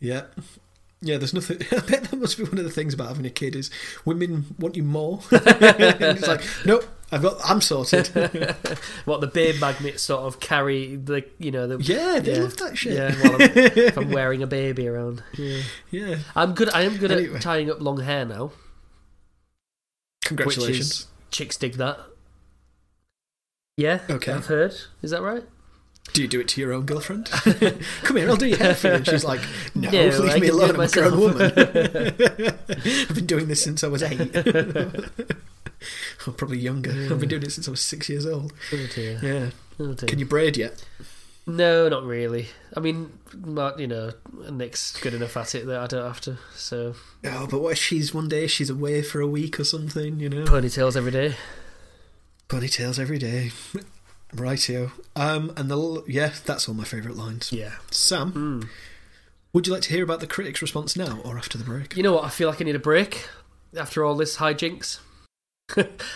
[0.00, 0.22] Yeah.
[1.02, 1.58] Yeah, there's nothing.
[1.72, 3.70] I bet that must be one of the things about having a kid is
[4.06, 5.20] women want you more.
[5.30, 8.06] it's like, nope, I've got, I'm sorted.
[9.04, 12.42] What the beard magnets sort of carry the, you know, the Yeah, they Yeah.
[12.42, 12.94] love that shit.
[12.94, 13.12] yeah.
[13.22, 15.60] While I'm, if I'm wearing a baby around, yeah.
[15.90, 16.16] Yeah.
[16.34, 16.70] I'm good.
[16.70, 17.36] I am good Anyway.
[17.36, 18.52] at tying up long hair now,
[20.26, 20.78] Congratulations.
[20.78, 21.98] which is chicks dig that.
[23.76, 24.00] Yeah.
[24.08, 24.32] Okay.
[24.32, 24.74] I've heard.
[25.02, 25.44] Is that right?
[26.12, 27.26] Do you do it to your own girlfriend?
[27.30, 28.94] Come here, I'll do your hair for you.
[28.94, 29.40] And she's like,
[29.74, 30.70] No, leave me alone.
[30.70, 31.42] I'm a grown woman.
[31.56, 34.20] I've been doing this since I was eight.
[36.26, 36.92] or probably younger.
[36.92, 38.52] I've been doing it since I was six years old.
[38.72, 38.86] Oh.
[38.96, 39.50] Yeah.
[39.78, 39.94] Oh.
[39.94, 40.84] Can you braid yet?
[41.46, 42.48] No, not really.
[42.76, 44.12] I mean, Mark, you know,
[44.50, 46.38] Nick's good enough at it that I don't have to.
[46.56, 46.94] So
[47.24, 50.18] Oh, but what if she's one day she's away for a week or something?
[50.18, 51.36] You know, ponytails every day.
[52.48, 53.52] ponytails every day.
[54.34, 54.90] Rightio.
[55.14, 57.52] Um, and the yeah, that's all my favourite lines.
[57.52, 57.74] Yeah.
[57.92, 58.68] Sam, Mm.
[59.52, 61.96] would you like to hear about the critics' response now or after the break?
[61.96, 62.24] You know what?
[62.24, 63.28] I feel like I need a break
[63.78, 64.98] after all this hijinks.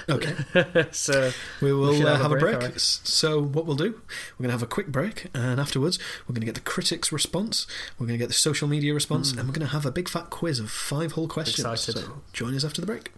[0.08, 0.34] Okay,
[0.92, 2.78] so we will should uh, have a have a break, break.
[2.78, 4.00] So what we'll do,
[4.38, 7.12] we're going to have a quick break, and afterwards we're going to get the critics'
[7.12, 7.66] response,
[7.98, 10.08] we're going to get the social media response, and we're going to have a big
[10.08, 11.60] fat quiz of five whole questions.
[11.60, 12.00] Excited.
[12.00, 13.10] So join us after the break.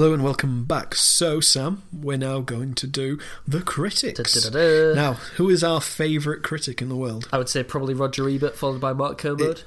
[0.00, 0.94] Hello and welcome back.
[0.94, 4.32] So, Sam, we're now going to do the critics.
[4.32, 4.94] da-da-da-da.
[4.94, 7.28] Now, who is our favourite critic in the world?
[7.30, 9.62] I would say probably Roger Ebert, followed by Mark Kermode.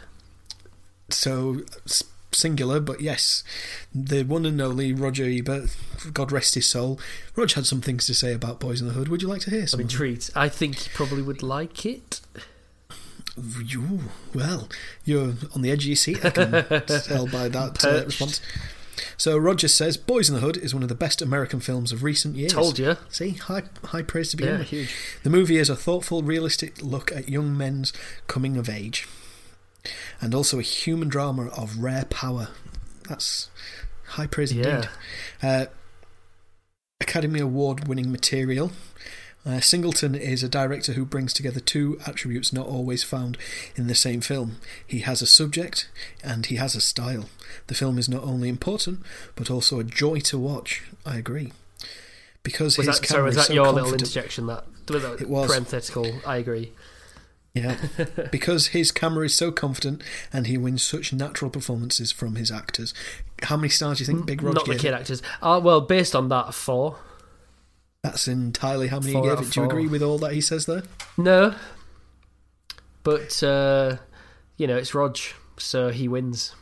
[1.10, 1.62] So,
[2.32, 3.44] singular, but yes,
[3.94, 5.78] the one and only Roger Ebert,
[6.12, 7.00] God rest his soul.
[7.36, 9.10] Roger had some things to say about Boyz n the Hood.
[9.10, 9.82] Would you like to hear I'm some?
[9.82, 10.32] intrigued.
[10.36, 12.22] I think he probably would like it.
[13.64, 14.00] You,
[14.34, 14.68] well,
[15.06, 16.52] you're on the edge of your seat, I can
[16.88, 18.42] tell by that uh, response.
[19.18, 22.04] So, Rogers says Boyz n the Hood is one of the best American films of
[22.04, 22.54] recent years.
[22.54, 22.98] Told you.
[23.10, 24.68] See, high, high praise to begin Yeah, with.
[24.70, 24.96] huge.
[25.24, 27.91] The movie is a thoughtful, realistic look at young men's
[28.28, 29.08] coming of age,
[30.22, 32.50] and also a human drama of rare power.
[33.10, 33.50] That's
[34.10, 34.76] high praise Yeah.
[34.76, 34.89] indeed.
[35.41, 35.66] Uh,
[37.02, 38.72] Academy Award winning material.
[39.46, 43.38] Uh, Singleton is a director who brings together two attributes not always found
[43.76, 44.58] in the same film.
[44.88, 45.89] He has a subject
[46.24, 47.26] and he has a style.
[47.68, 49.02] The film is not only important,
[49.36, 50.84] but also a joy to watch.
[51.06, 51.52] I agree.
[52.41, 54.48] Because Was his that, sorry, was camera is that so your little interjection?
[54.48, 55.50] That, that It was.
[55.50, 56.20] parenthetical.
[56.26, 56.72] I agree.
[57.54, 57.78] Yeah,
[58.32, 62.94] because his camera is so confident and he wins such natural performances from his actors.
[63.44, 64.94] How many stars do you think Big Rog Not the kid it?
[64.94, 65.22] actors.
[65.41, 66.98] Uh, well, based on that, four.
[68.04, 69.51] That's entirely how many Four he gave it.
[69.51, 70.84] Do you agree with all that he says there?
[71.18, 71.56] No.
[73.04, 73.97] But, uh,
[74.58, 75.18] you know, it's Rog,
[75.58, 76.54] so he wins.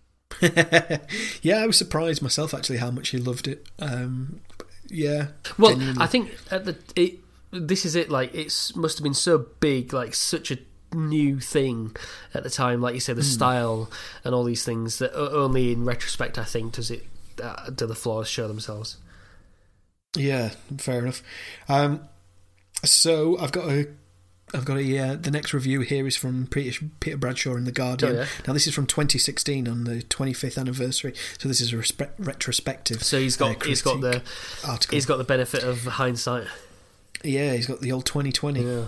[0.40, 3.66] yeah, I was surprised myself actually how much he loved it.
[3.80, 4.40] Um,
[4.88, 6.02] yeah, Well, genuinely.
[6.02, 7.18] I think at the it
[7.50, 8.10] this is it.
[8.10, 10.58] Like it must have been so big, like such a
[10.94, 11.96] new thing
[12.34, 12.80] at the time.
[12.80, 13.90] Like you say, the style
[14.24, 17.04] and all these things that only in retrospect, I think, does it
[17.42, 18.98] uh, do the flaws show themselves.
[20.18, 21.22] Yeah, fair enough.
[21.68, 22.00] Um,
[22.84, 23.88] so I've got a.
[24.54, 26.86] I've got a uh, the next review here is from Peter,
[27.18, 28.12] Bradshaw in the Guardian.
[28.16, 28.26] Oh, yeah.
[28.46, 33.02] Now this is from 2016 on the 25th anniversary, so this is a respe- retrospective.
[33.02, 34.22] So he's got uh, he's got the
[34.66, 34.96] article.
[34.96, 36.46] he's got the benefit of hindsight.
[37.22, 38.62] yeah, he's got the old 2020.
[38.62, 38.86] Yeah.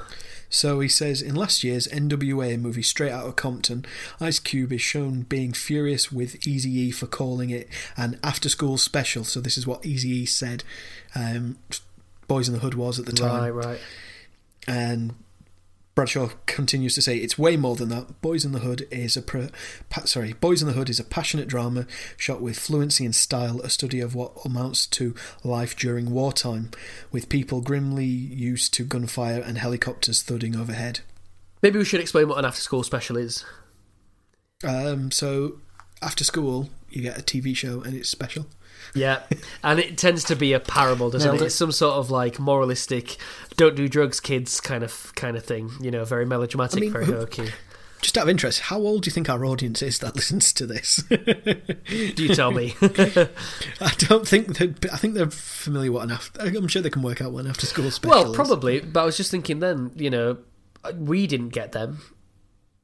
[0.51, 3.86] So he says in last year's NWA movie Straight Outta Compton,
[4.20, 8.76] Ice Cube is shown being furious with Easy E for calling it an after school
[8.76, 9.24] special.
[9.24, 10.64] So this is what Easy E said
[11.14, 11.57] um,
[12.28, 13.55] Boyz n the Hood was at the time.
[13.55, 13.80] Right, right.
[14.66, 15.14] And
[16.01, 18.22] Bradshaw continues to say it's way more than that.
[18.22, 19.51] Boyz n the Hood is a pro-
[19.90, 21.86] pa- sorry, Boyz n the Hood is a passionate drama
[22.16, 26.70] shot with fluency and style, a study of what amounts to life during wartime,
[27.12, 31.01] with people grimly used to gunfire and helicopters thudding overhead.
[31.61, 33.44] Maybe we should explain what an after school special is.
[34.64, 35.61] Um, so
[36.01, 38.46] after school, you get a TV show and it's special.
[38.95, 39.22] Yeah,
[39.62, 41.41] and it tends to be a parable, doesn't it?
[41.41, 41.47] it.
[41.47, 43.16] It's some sort of like moralistic,
[43.57, 45.70] "don't do drugs, kids" kind of kind of thing.
[45.81, 47.51] You know, very melodramatic, I mean, very hokey.
[48.03, 50.66] Just out of interest, how old do you think our audience is that listens to
[50.66, 51.03] this?
[51.09, 52.74] Do you tell me?
[52.81, 54.87] I don't think that.
[54.91, 56.41] I think they're familiar what an after.
[56.41, 58.35] I'm sure they can work out what an after school special well, is.
[58.37, 58.81] probably.
[58.81, 60.39] But I was just thinking then, you know,
[60.95, 62.01] we didn't get them,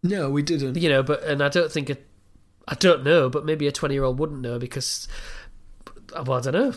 [0.02, 0.76] No, we didn't.
[0.76, 1.96] you know, but and I don't think a,
[2.68, 5.08] I don't know, but maybe a twenty-year-old wouldn't know because,
[6.14, 6.74] well, I don't know.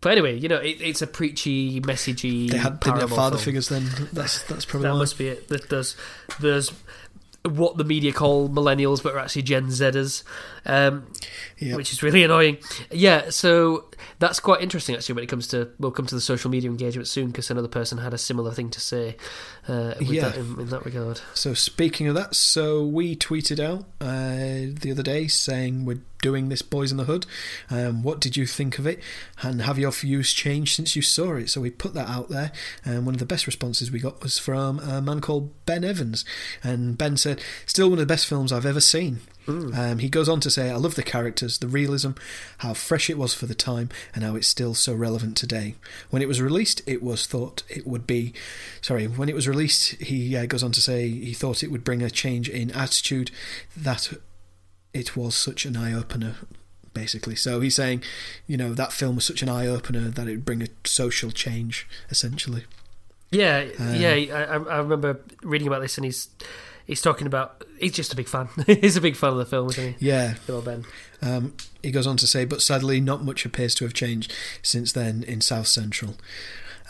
[0.00, 2.50] But anyway, you know, it, it's a preachy, messagey.
[2.50, 3.44] They had didn't have father film.
[3.44, 3.86] figures then.
[4.12, 4.98] That's that's probably That why.
[5.00, 5.48] must be it.
[5.48, 5.94] That There's
[6.40, 6.72] there's
[7.44, 10.24] what the media call millennials, but are actually Gen Zers,
[10.66, 11.06] um,
[11.58, 11.76] Yeah.
[11.76, 12.58] which is really annoying.
[12.90, 13.86] Yeah, so
[14.18, 17.08] that's quite interesting actually when it comes to we'll come to the social media engagement
[17.08, 19.16] soon because another person had a similar thing to say
[19.68, 20.28] uh, with Yeah.
[20.30, 21.20] that, in, in that regard.
[21.34, 26.50] So speaking of that, so we tweeted out uh, the other day saying we're doing
[26.50, 27.24] this Boyz n the Hood.
[27.70, 29.00] Um, what did you think of it?
[29.42, 31.48] And have your views changed since you saw it?
[31.48, 32.52] So we put that out there,
[32.84, 36.24] and one of the best responses we got was from a man called Ben Evans,
[36.62, 39.20] and Ben said, "Still one of the best films I've ever seen."
[39.50, 42.12] Um, he goes on to say, I love the characters, the realism,
[42.58, 45.74] how fresh it was for the time, and how it's still so relevant today.
[46.10, 48.32] When it was released, it was thought it would be.
[48.80, 51.84] Sorry, when it was released, he uh, goes on to say he thought it would
[51.84, 53.30] bring a change in attitude,
[53.76, 54.12] that
[54.92, 56.36] it was such an eye opener.
[56.92, 58.02] Basically, so he's saying,
[58.48, 61.30] you know, that film was such an eye opener that it would bring a social
[61.30, 62.64] change, essentially.
[63.30, 64.10] Yeah, Um, yeah.
[64.10, 66.28] I, I I remember reading about this, and he's
[66.90, 68.48] he's talking about he's just a big fan.
[68.66, 70.06] he's a big fan of the film, isn't he?
[70.06, 70.84] Yeah, Good old Ben.
[71.22, 74.92] Um, he goes on to say, but sadly, not much appears to have changed since
[74.92, 76.16] then in South Central.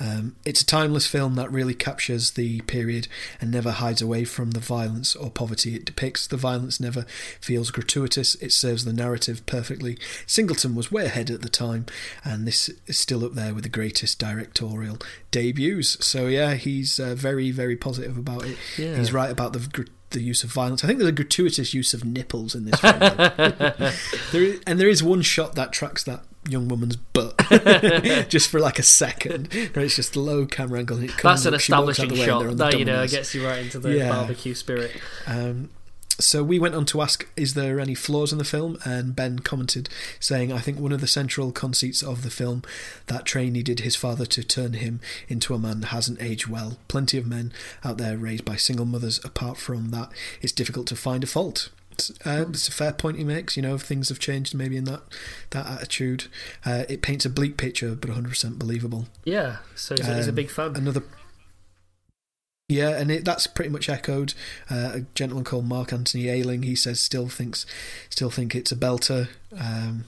[0.01, 3.07] Um, it's a timeless film that really captures the period
[3.41, 6.27] and never hides away from the violence or poverty it depicts.
[6.27, 7.05] The violence never
[7.41, 9.99] feels gratuitous, it serves the narrative perfectly.
[10.27, 11.87] Singleton was way ahead at the time,
[12.25, 14.99] and this is still up there with the greatest directorial
[15.31, 16.05] debuts.
[16.05, 18.57] So, yeah, he's uh, very, very positive about it.
[18.79, 18.97] Yeah.
[18.97, 20.83] He's right about the gr- the use of violence.
[20.83, 22.99] I think there's a gratuitous use of nipples in this film.
[24.33, 27.37] there is, and there is one shot that tracks that young woman's butt
[28.29, 31.47] just for like a second, where it's just low camera angle and it comes That's
[31.47, 33.13] an up, she walks out establishing the shot they're the that you know dominoes.
[33.13, 34.09] gets you right into the Yeah.
[34.11, 34.93] barbecue spirit.
[35.27, 35.71] Um,
[36.19, 38.77] so we went on to ask, is there any flaws in the film?
[38.85, 39.89] And Ben commented,
[40.19, 42.63] saying, I think one of the central conceits of the film
[43.07, 46.77] that Trey needed his father to turn him into a man hasn't aged well.
[46.89, 49.19] Plenty of men out there raised by single mothers.
[49.25, 50.11] Apart from that,
[50.43, 51.71] it's difficult to find a fault.
[52.09, 53.57] It's, uh, it's a fair point he makes.
[53.57, 55.03] You know, things have changed maybe in that
[55.51, 56.25] that attitude.
[56.65, 59.07] Uh, it paints a bleak picture, but 100% believable.
[59.25, 60.77] Yeah, so he's, a, he's a Um, big fan.
[60.77, 61.03] Another.
[62.69, 64.35] Yeah, and it, that's pretty much echoed.
[64.71, 67.67] Uh, a gentleman called Mark Anthony Ailing, he says still thinks,
[68.11, 69.29] still think it's a belter.
[69.59, 70.05] Um,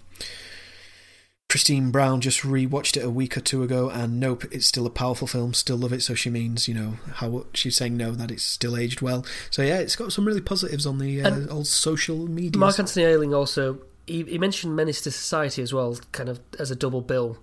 [1.53, 4.91] Christine Brown just rewatched it a week or two ago, and nope, it's still a
[4.91, 5.53] powerful film.
[5.53, 6.03] Still love it.
[6.03, 9.27] So she means, you know, how she's saying no, that it's still aged well.
[9.51, 12.59] So yeah, it's got some really positives on the uh, old social media.
[12.59, 16.71] Mark Anthony Ailing also he, he mentioned Menace II Society as well, kind of as
[16.71, 17.37] a double bill.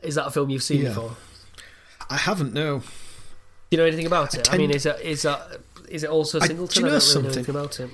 [0.00, 0.90] Is that a film you've seen Yeah.
[0.90, 1.16] before?
[2.08, 2.78] I haven't no.
[2.78, 2.84] Do
[3.72, 4.52] you know anything about it?
[4.54, 5.58] I mean, is it is that
[5.88, 6.84] is it also I- Singleton?
[6.84, 7.32] do you know I don't really know something?
[7.32, 7.90] anything about it.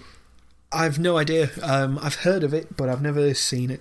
[0.71, 1.49] I've no idea.
[1.63, 3.81] Um, I've heard of it, but I've never seen it.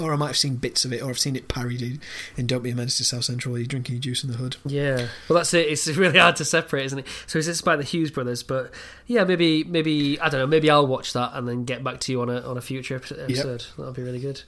[0.00, 2.00] Or I might have seen bits of it, or I've seen it parodied
[2.36, 4.36] in Don't Be a Menace to South Central, where you're drinking your juice in the
[4.38, 4.56] hood.
[4.64, 5.68] Yeah, well, that's it.
[5.68, 7.06] It's really hard to separate, isn't it?
[7.26, 8.42] So is this by the Hughes brothers?
[8.42, 8.72] But
[9.06, 10.46] yeah, maybe, maybe I don't know.
[10.46, 12.96] Maybe I'll watch that and then get back to you on a on a future
[12.96, 13.66] epi- episode.
[13.76, 14.42] That'll be really good.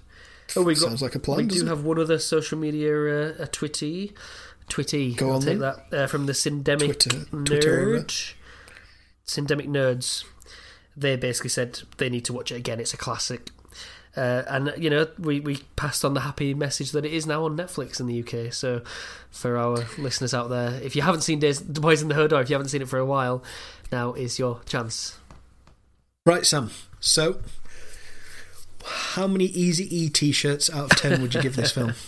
[0.56, 1.68] Oh, we got Sounds like a plan, we do it?
[1.68, 4.12] have one other social media uh, a twitty,
[4.68, 5.16] twitty.
[5.16, 5.74] Go I'll on take then.
[5.90, 8.34] that uh, from the Syndemic Twitter nerd,
[9.26, 10.24] Syndemic nerds.
[10.96, 12.80] They basically said they need to watch it again.
[12.80, 13.50] It's a classic.
[14.16, 17.44] Uh, and you know, we, we passed on the happy message that it is now
[17.44, 18.52] on Netflix in the UK.
[18.52, 18.82] So,
[19.30, 22.40] for our listeners out there, if you haven't seen Days, Boyz n the Hood, or
[22.42, 23.42] if you haven't seen it for a while,
[23.90, 25.18] now is your chance.
[26.26, 26.70] Right, Sam.
[27.00, 27.38] So,
[28.84, 31.94] how many Easy E t-shirts out of ten would you give this film?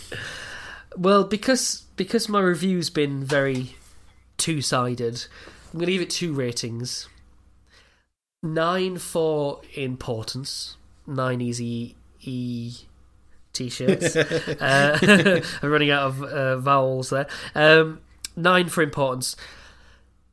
[0.97, 3.75] Well, because because my review's been very
[4.37, 5.25] two sided,
[5.73, 7.09] I'm going to give it two ratings.
[8.41, 10.77] Nine for importance,
[11.07, 12.73] nine easy E
[13.53, 14.15] t-shirts.
[14.15, 17.27] uh, I'm running out of uh, vowels there.
[17.53, 18.01] Um,
[18.35, 19.35] nine for importance,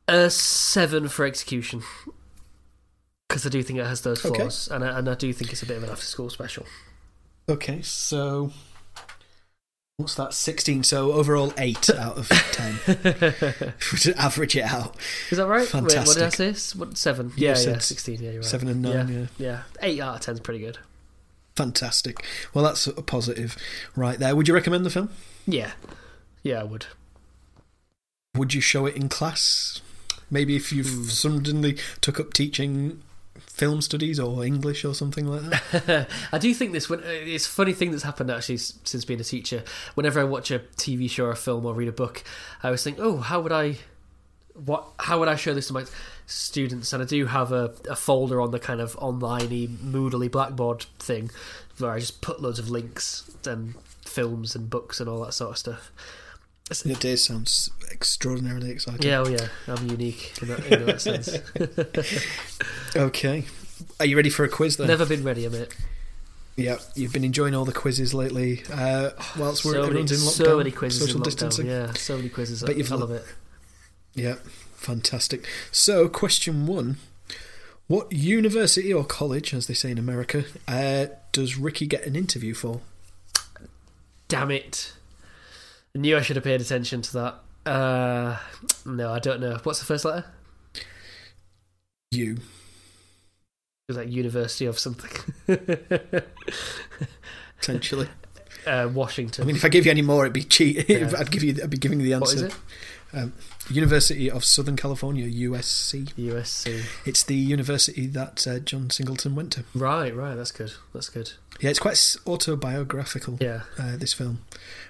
[0.07, 1.83] a seven for execution.
[3.29, 4.35] Because I do think it has those Okay.
[4.41, 6.65] flaws, and, I, and I do think it's a bit of an after-school special.
[7.49, 8.51] Okay, so
[9.97, 10.33] what's that?
[10.33, 10.83] Sixteen.
[10.83, 12.77] So overall, eight out of ten.
[12.85, 14.95] to average it out,
[15.29, 15.71] Is that right?
[15.73, 16.57] Wait, what did I Fantastic.
[16.57, 16.77] say?
[16.79, 17.31] What, seven?
[17.35, 18.15] You Yeah, yeah, sixteen.
[18.21, 18.45] Yeah, you're right.
[18.45, 19.29] seven and nine.
[19.37, 19.45] Yeah.
[19.47, 20.77] Yeah, eight out of 10 is pretty good.
[21.55, 22.25] fantastic.
[22.53, 23.55] Well, that's a positive
[23.95, 24.35] right there.
[24.35, 25.09] Would you recommend the film?
[25.45, 25.71] Yeah,
[26.41, 26.87] yeah, I would.
[28.35, 29.81] Would you show it in class?
[30.31, 31.03] Maybe if you Hmm.
[31.05, 33.03] suddenly took up teaching
[33.53, 36.09] film studies or English or something like that.
[36.31, 36.89] I do think this.
[36.89, 39.63] Uh, it's a funny thing that's happened actually since being a teacher.
[39.93, 42.23] Whenever I watch a TV show or a film or read a book,
[42.63, 43.77] I always think, oh, how would I,
[44.55, 45.85] what, how would I show this to my
[46.25, 46.93] students?
[46.93, 51.29] And I do have a, a folder on the kind of online-y, moodily blackboard thing
[51.77, 55.51] where I just put loads of links and films and books and all that sort
[55.51, 55.91] of stuff.
[56.71, 59.01] It does sounds extraordinarily exciting.
[59.03, 61.37] Yeah, oh yeah, I'm unique in that, in that sense.
[62.95, 63.45] Okay.
[63.99, 64.87] Are you ready for a quiz then?
[64.87, 65.75] Never been ready, a mate.
[66.55, 68.61] Yeah, you've been enjoying all the quizzes lately.
[68.71, 71.25] Uh, whilst we're so, many, in lockdown, so many quizzes social in lockdown.
[71.25, 71.65] distancing.
[71.65, 72.61] Yeah, so many quizzes.
[72.61, 73.25] Bet I, you've I love it.
[74.13, 74.35] Yeah,
[74.75, 75.47] fantastic.
[75.71, 76.97] So, question one:
[77.87, 82.53] What university or college, as they say in America, uh, does Ricky get an interview
[82.53, 82.81] for?
[84.27, 84.93] Damn it!
[85.95, 87.35] I knew I should have paid attention to that.
[87.69, 88.37] Uh,
[88.85, 89.57] no, I don't know.
[89.63, 90.25] What's the first letter?
[92.11, 92.37] U.
[93.87, 95.11] Was like University of something.
[97.57, 98.07] Potentially.
[98.65, 99.43] uh, Washington.
[99.43, 100.89] I mean, if I give you any more, it'd be cheat.
[100.89, 101.11] Yeah.
[101.17, 101.55] I'd give you.
[101.61, 102.49] I'd be giving you the answer.
[103.13, 103.23] What is it?
[103.23, 103.33] Um,
[103.69, 106.13] University of Southern California, USC.
[106.13, 106.83] USC.
[107.05, 109.63] It's the university that uh, John Singleton went to.
[109.73, 110.35] Right, right.
[110.35, 110.73] That's good.
[110.93, 111.31] That's good.
[111.59, 113.37] Yeah, it's quite autobiographical.
[113.39, 113.61] Yeah.
[113.79, 114.39] Uh, this film.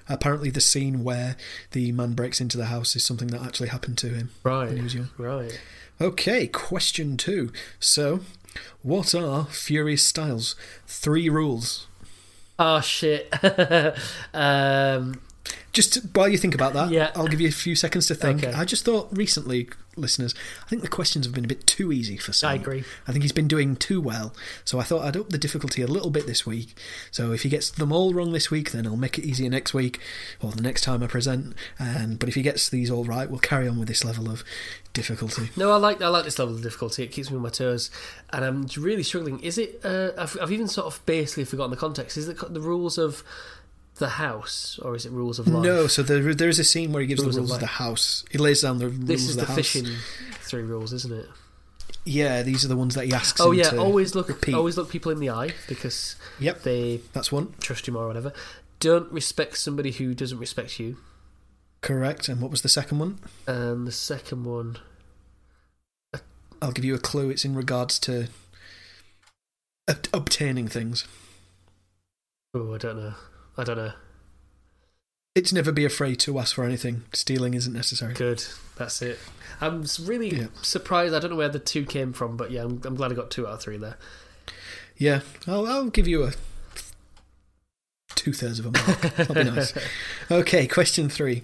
[0.09, 1.35] Apparently, the scene where
[1.71, 4.67] the man breaks into the house is something that actually happened to him Right.
[4.67, 5.09] when he was young.
[5.17, 5.59] Right.
[6.01, 7.51] Okay, question two.
[7.79, 8.21] So,
[8.81, 10.55] what are Furious Styles'
[10.87, 11.87] three rules?
[12.59, 13.31] Oh shit.
[14.33, 15.21] um,
[15.73, 17.09] Just while you think about that, Yeah.
[17.15, 18.43] I'll give you a few seconds to think.
[18.43, 18.53] Okay.
[18.53, 22.15] I just thought recently, listeners, I think the questions have been a bit too easy
[22.15, 22.51] for Sam.
[22.51, 22.83] I agree.
[23.07, 25.87] I think he's been doing too well, so I thought I'd up the difficulty a
[25.87, 26.77] little bit this week.
[27.09, 29.73] So if he gets them all wrong this week, then I'll make it easier next
[29.73, 29.99] week
[30.39, 31.55] or the next time I present.
[31.79, 34.43] And but if he gets these all right, we'll carry on with this level of
[34.93, 35.49] difficulty.
[35.57, 37.01] No, I like I like this level of difficulty.
[37.01, 37.89] It keeps me on my toes,
[38.31, 39.39] and I'm really struggling.
[39.39, 39.81] Is it?
[39.83, 42.15] Uh, I've, I've even sort of basically forgotten the context.
[42.15, 43.23] Is it the rules of
[43.97, 45.63] the house, or is it rules of life?
[45.63, 47.61] No, so there, there is a scene where he gives Rules the of rules of,
[47.61, 47.61] life.
[47.61, 48.25] the house.
[48.31, 49.55] He lays down the rules This is of the, the, house.
[49.55, 49.85] fishing
[50.41, 51.27] three rules, isn't it?
[52.05, 53.39] Yeah, these are the ones that he asks.
[53.39, 54.53] Oh yeah, to always look repeat.
[54.55, 57.53] always look people in the eye because Yep, they that's one.
[57.61, 58.33] trust you more or whatever.
[58.79, 60.97] Don't respect somebody who doesn't respect you.
[61.81, 62.27] Correct.
[62.29, 63.19] And what was the second one?
[63.47, 64.77] And the second one,
[66.61, 67.29] I'll give you a clue.
[67.29, 68.27] It's in regards to
[69.89, 71.05] ob- obtaining things.
[72.53, 73.13] oh, I don't know.
[73.57, 73.93] I don't know.
[75.35, 77.03] It's never be afraid to ask for anything.
[77.13, 78.13] Stealing isn't necessary.
[78.13, 78.43] Good,
[78.75, 79.19] that's it.
[79.59, 80.47] I'm really Yeah.
[80.61, 81.13] surprised.
[81.13, 83.31] I don't know where the two came from, but yeah, I'm, I'm glad I got
[83.31, 83.97] two out of three there.
[84.97, 86.33] Yeah, I'll, I'll give you a
[88.15, 89.01] two thirds of a mark.
[89.15, 89.73] That'll be nice.
[90.31, 91.43] Okay, question three.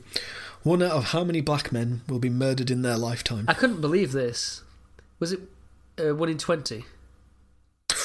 [0.64, 3.46] One out of how many black men will be murdered in their lifetime?
[3.48, 4.62] I couldn't believe this.
[5.20, 5.42] Was it
[5.98, 6.86] uh, one in twenty?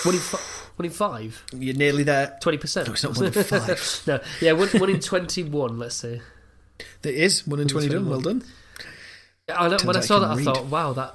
[0.04, 0.38] One in fi-
[0.76, 1.44] one in five?
[1.52, 2.36] You're nearly there.
[2.40, 2.88] Twenty percent?
[2.88, 4.02] No, it's not one in five.
[4.06, 5.78] no, yeah, one, one in twenty-one.
[5.78, 6.20] Let's say.
[7.02, 8.04] There is one in twenty done.
[8.04, 8.10] 21.
[8.10, 8.44] Well done.
[9.48, 11.14] I know, when I saw you that, can I thought, wow, that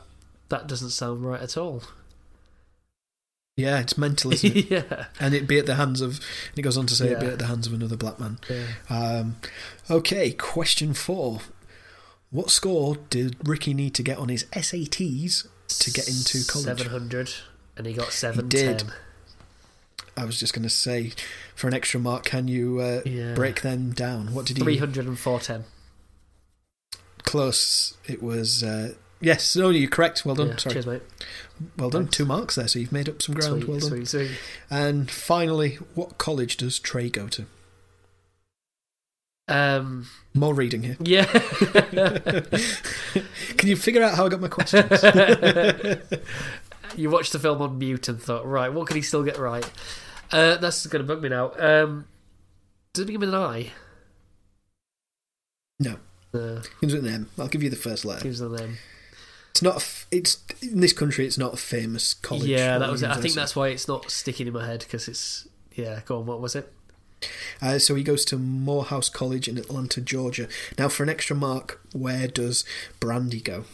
[0.49, 1.83] that doesn't sound right at all.
[3.57, 4.69] Yeah, it's mental, isn't it?
[4.71, 5.05] yeah.
[5.19, 6.21] and it'd be at the hands of.
[6.51, 8.39] And it goes on to say it'd be at the hands of another black man.
[8.49, 8.65] yeah.
[8.89, 9.35] Um,
[9.89, 11.39] okay, question four.
[12.29, 16.65] What score did Ricky need to get on his SATs to get into college?
[16.65, 17.33] Seven hundred,
[17.79, 18.79] and he got seven did.
[18.79, 18.91] ten.
[20.15, 21.13] I was just going to say,
[21.55, 23.33] for an extra mark, can you uh, Yeah.
[23.33, 24.33] break them down?
[24.33, 24.63] What did he?
[24.63, 25.63] Three hundred and four ten.
[27.23, 27.95] Close.
[28.05, 28.61] It was.
[28.63, 30.25] Uh, yes, no, you're correct.
[30.25, 30.49] Well done.
[30.49, 30.73] Yeah, Sorry.
[30.73, 31.01] cheers, mate.
[31.77, 32.03] Well done.
[32.03, 32.17] Thanks.
[32.17, 33.61] Two marks there, so you've made up some ground.
[33.63, 33.89] Sweet, well done.
[33.89, 34.31] sweet, sweet.
[34.69, 37.45] And finally, what college does Trey go to?
[39.47, 40.97] Um, More reading here.
[40.99, 41.25] yeah.
[43.57, 45.01] Can you figure out how I got my questions?
[46.95, 49.69] you watched the film on mute and thought, right, what can he still get right?
[50.31, 51.51] Uh, that's going to bug me now.
[51.57, 52.05] Um,
[52.93, 53.71] does it begin with an I?
[55.79, 55.97] no.
[56.31, 57.29] No, Begins with an M.
[57.39, 58.21] I'll give you the first letter.
[58.21, 58.77] gives them them.
[59.49, 59.73] It's not.
[59.73, 61.25] A f- it's in this country.
[61.25, 62.43] It's not a famous college.
[62.45, 63.09] Yeah, that was it.
[63.09, 66.01] I think that's why it's not sticking in my head because it's yeah.
[66.05, 66.71] Go on, what was it?
[67.63, 70.47] Uh, so he goes to Morehouse College in Atlanta, Georgia.
[70.77, 72.63] Now, for an extra mark, where does
[73.01, 73.65] Brandi go?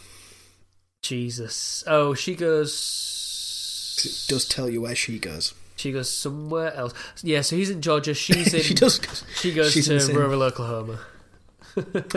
[1.08, 1.84] Jesus.
[1.86, 4.02] Oh, she goes.
[4.04, 5.54] It does tell you where she goes.
[5.76, 6.94] She goes somewhere else.
[7.22, 8.14] Yeah, so he's in Georgia.
[8.14, 8.62] She's in.
[8.62, 9.00] she does.
[9.36, 11.00] She goes she's to Sin- rural Oklahoma.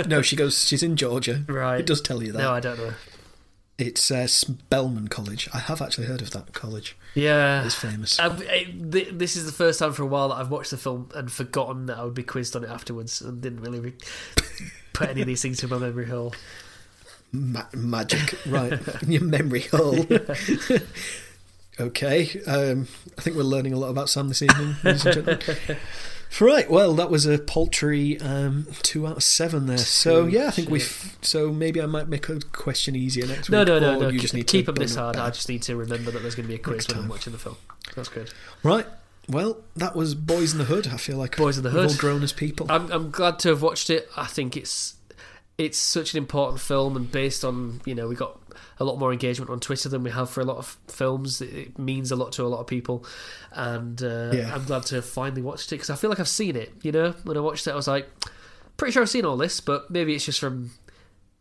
[0.08, 0.66] No, she goes.
[0.66, 1.44] She's in Georgia.
[1.48, 1.82] Right.
[1.82, 2.38] It does tell you that.
[2.40, 2.94] No, I don't know.
[3.78, 5.48] It's uh, Spelman College.
[5.54, 6.98] I have actually heard of that college.
[7.16, 7.64] Yeah.
[7.66, 8.20] It's famous.
[8.20, 10.78] I've, I, th- this is the first time for a while that I've watched the
[10.78, 13.94] film and forgotten that I would be quizzed on it afterwards and didn't really re-
[14.94, 16.34] put any of these things to my memory hole.
[17.32, 18.74] Ma- magic, right?
[19.04, 20.06] in your memory hole.
[21.80, 25.78] okay, um, I think we're learning a lot about Sam this evening, ladies and gentlemen.
[26.40, 29.80] Right, well, that was a paltry um, two out of seven there.
[29.80, 31.18] So yeah, I think we've.
[31.22, 33.68] So maybe I might make a question easier next No, week.
[33.68, 34.06] no, no, no.
[34.06, 35.16] You keep just need keep to them this hard.
[35.16, 37.10] I just need to remember that there's going to be a quiz Next when I'm
[37.10, 37.58] watching the film.
[37.96, 38.32] That's good.
[38.62, 38.86] Right.
[39.28, 40.88] Well, that was Boyz n the Hood.
[40.88, 42.68] I feel like Boys in the we've all grown as people.
[42.70, 44.08] I'm, I'm glad to have watched it.
[44.16, 44.96] I think it's
[45.60, 48.40] it's such an important film, and based on you know we got
[48.80, 51.42] a lot more engagement on Twitter than we have for a lot of films.
[51.42, 53.06] It, it means a lot to a lot of people,
[53.52, 54.56] and uh, Yeah.
[54.56, 56.72] I'm glad to have finally watched it because I feel like I've seen it.
[56.82, 58.08] You know, when I watched it, I was like,
[58.78, 60.72] pretty sure I've seen all this, but maybe it's just from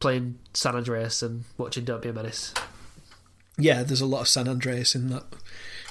[0.00, 2.52] playing San Andreas and watching Don't Be a Menace.
[3.56, 5.24] Yeah, there's a lot of San Andreas in that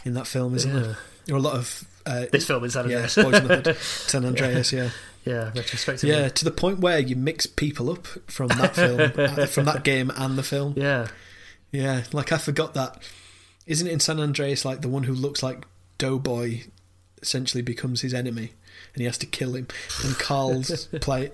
[0.05, 0.79] in that film, isn't Yeah.
[0.81, 0.97] there?
[1.25, 3.15] There are a lot of uh, This film in San yeah, Andreas.
[3.15, 4.71] Boyz n the Hood, San Andreas.
[4.71, 4.89] Yeah,
[5.27, 6.09] yeah, retrospectively.
[6.15, 10.11] yeah, to the point where you mix people up from that film, from that game
[10.15, 10.73] and the film.
[10.77, 11.07] Yeah.
[11.71, 13.01] Yeah, like I forgot that.
[13.65, 15.65] Isn't it in San Andreas like the one who looks like
[15.97, 16.61] Doughboy
[17.21, 18.51] essentially becomes his enemy
[18.93, 19.67] and he has to kill him?
[20.05, 21.31] And Carl's play.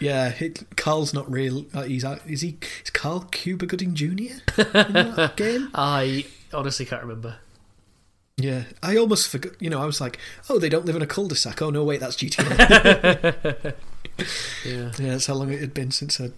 [0.00, 1.66] Yeah, it, Carl's not real.
[1.74, 2.56] Uh, he's uh, is he?
[2.82, 4.06] Is Carl Cuba Gooding Jr.
[4.06, 5.68] in that game?
[5.74, 6.24] I
[6.54, 7.36] honestly can't remember.
[8.40, 9.52] Yeah, I almost forgot.
[9.60, 10.16] You know, I was like,
[10.48, 11.60] oh, they don't live in a cul-de-sac.
[11.60, 13.74] Oh no, wait, that's GTA.
[14.64, 14.90] Yeah.
[14.98, 16.32] yeah, that's how long it had been since I'd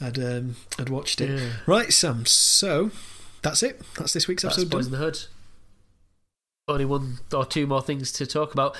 [0.00, 1.38] I'd, um, I'd watched it.
[1.38, 1.50] Yeah.
[1.66, 2.24] Right, Sam.
[2.24, 2.90] So
[3.42, 3.82] that's it.
[3.98, 4.70] That's this week's That's episode.
[4.70, 4.94] Boys Done.
[4.94, 5.18] in the Hood.
[6.68, 8.74] Only one or two more things to talk about.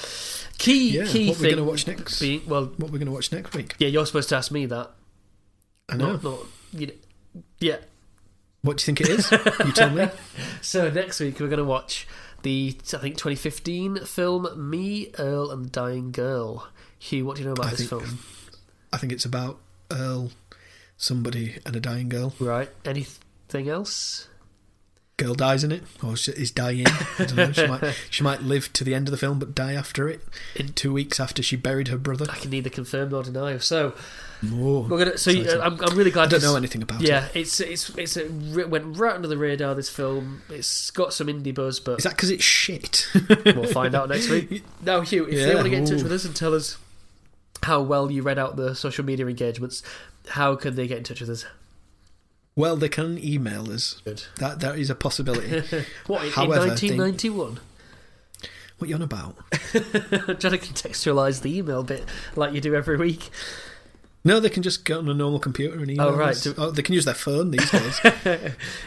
[0.58, 2.18] Key Yeah, key what we're thing gonna watch next?
[2.18, 3.74] being well, What we're going to watch next week?
[3.78, 4.90] yeah, you're supposed to ask me that.
[5.90, 6.12] I know.
[6.12, 6.38] Not, not
[6.72, 6.92] you know,
[7.60, 7.76] yeah.
[8.62, 9.30] What do you think it is?
[9.66, 10.08] you tell me.
[10.62, 12.08] So next week we're going to watch
[12.46, 16.68] the I think 2015 film Me, Earl, and the Dying Girl.
[16.96, 18.18] Hugh, what do you know about I this think- film?
[18.92, 19.58] I think it's about
[19.90, 20.30] Earl,
[20.96, 22.34] somebody, and a dying girl.
[22.38, 22.70] Right.
[22.84, 24.28] Anything else?
[25.18, 26.86] Girl dies in it, or is dying.
[27.18, 27.52] I don't know.
[27.52, 30.20] She might, she might live to the end of the film, but die after it.
[30.54, 32.26] In- two weeks after she buried her brother.
[32.28, 33.56] I can neither confirm nor deny.
[33.56, 33.94] So
[34.44, 35.16] Oh, we're gonna.
[35.16, 35.62] So Exciting.
[35.62, 36.24] I'm, I'm really glad.
[36.24, 37.34] I don't know anything about Yeah, it.
[37.34, 38.26] Yeah, it's it's it's a,
[38.60, 39.74] it went right under the radar.
[39.74, 40.42] This film.
[40.50, 43.08] It's got some indie buzz, but Is that because it's shit?
[43.46, 44.62] we'll find out next week.
[44.82, 46.76] Now, Hugh, if they Yeah, want to get in touch with us and tell us
[47.62, 49.82] how well you read out the social media engagements,
[50.28, 51.46] how can they get in touch with us?
[52.56, 54.00] Well, they can email us.
[54.04, 54.24] Good.
[54.38, 55.62] That that is a possibility.
[56.06, 57.60] What in, However, in they- 1991?
[58.78, 59.36] what you on about?
[59.52, 59.82] I'm
[60.36, 62.04] trying to contextualise the email bit
[62.34, 63.30] like you do every week.
[64.22, 66.30] No, they can just get on a normal computer and email Oh, right.
[66.30, 66.42] us.
[66.42, 68.00] Do- Oh, they can use their phone these days.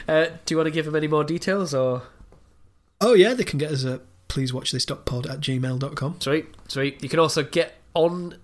[0.08, 2.04] Uh, do you want to give them any more details or?
[3.02, 4.02] oh yeah, they can get us a...
[4.28, 6.22] please watch at pleasewatchthis.pod at gmail.com.
[6.22, 7.02] Sweet, sweet.
[7.02, 8.36] You can also get on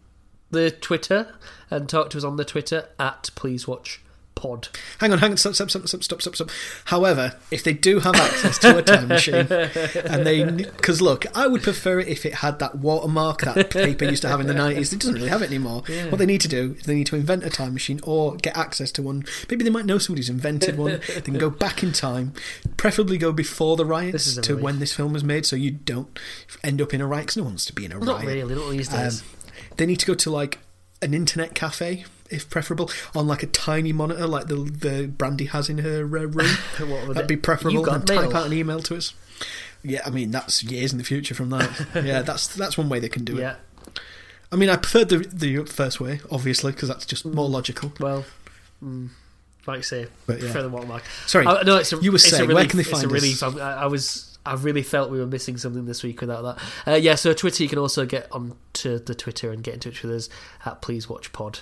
[0.52, 1.36] the Twitter
[1.70, 4.02] and talk to us on the Twitter at Please Watch
[4.36, 4.68] Pod.
[5.00, 6.50] Hang on, hang on, stop, stop, stop, stop, stop, stop, stop.
[6.86, 9.36] However, if they do have access to a time machine,
[10.06, 14.04] and they, because look, I would prefer it if it had that watermark that paper
[14.06, 14.92] used to have in the nineties.
[14.92, 15.84] It doesn't really have it anymore.
[15.88, 16.10] Yeah.
[16.10, 18.58] What they need to do is they need to invent a time machine or get
[18.58, 19.24] access to one.
[19.50, 21.00] Maybe they might know somebody who's invented one.
[21.14, 22.34] they can go back in time,
[22.78, 26.20] preferably go before the riots to when this film was made, so you don't
[26.64, 27.24] end up in a riot.
[27.28, 28.26] Because no one wants to be in a Well, riot.
[28.26, 29.24] not really, not these Um, days.
[29.78, 30.60] they need to go to like
[31.02, 35.70] an internet cafe, if preferable, on like a tiny monitor, like the the Brandi has
[35.70, 36.34] in her uh, room.
[36.80, 37.84] That'd it- be preferable.
[37.84, 39.14] Got and type out an email to us.
[39.84, 41.88] Yeah, I mean that's years in the future from that.
[42.04, 43.42] yeah, that's that's one way they can do it.
[43.42, 43.56] Yeah,
[44.52, 47.92] I mean, I preferred the the first way, obviously, because that's just more logical.
[48.00, 48.26] well,
[48.84, 49.10] mm,
[49.68, 50.46] like I say, But yeah.
[50.46, 51.04] prefer the watermark.
[51.28, 52.56] Sorry, Oh, no, it's a, you were it's a saying, relief.
[52.56, 53.14] where can they it's find a us?
[53.14, 53.44] relief.
[53.44, 54.32] I, I was.
[54.48, 56.92] I really felt we were missing something this week without that.
[56.92, 60.04] Uh, yeah, so Twitter, you can also get onto the Twitter and get in touch
[60.04, 60.30] with us
[60.66, 61.60] at Please Watch Pod.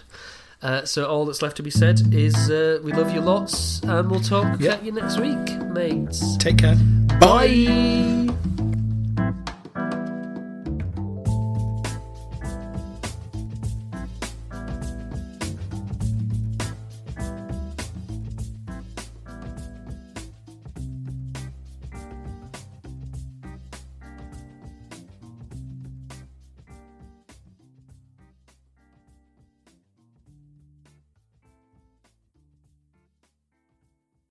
[0.64, 4.10] Uh, so all that's left to be said is uh, we love you lots, and
[4.10, 4.74] we'll talk Yeah.
[4.76, 6.38] at you next week, mates.
[6.38, 6.76] Take care.
[7.20, 8.30] Bye.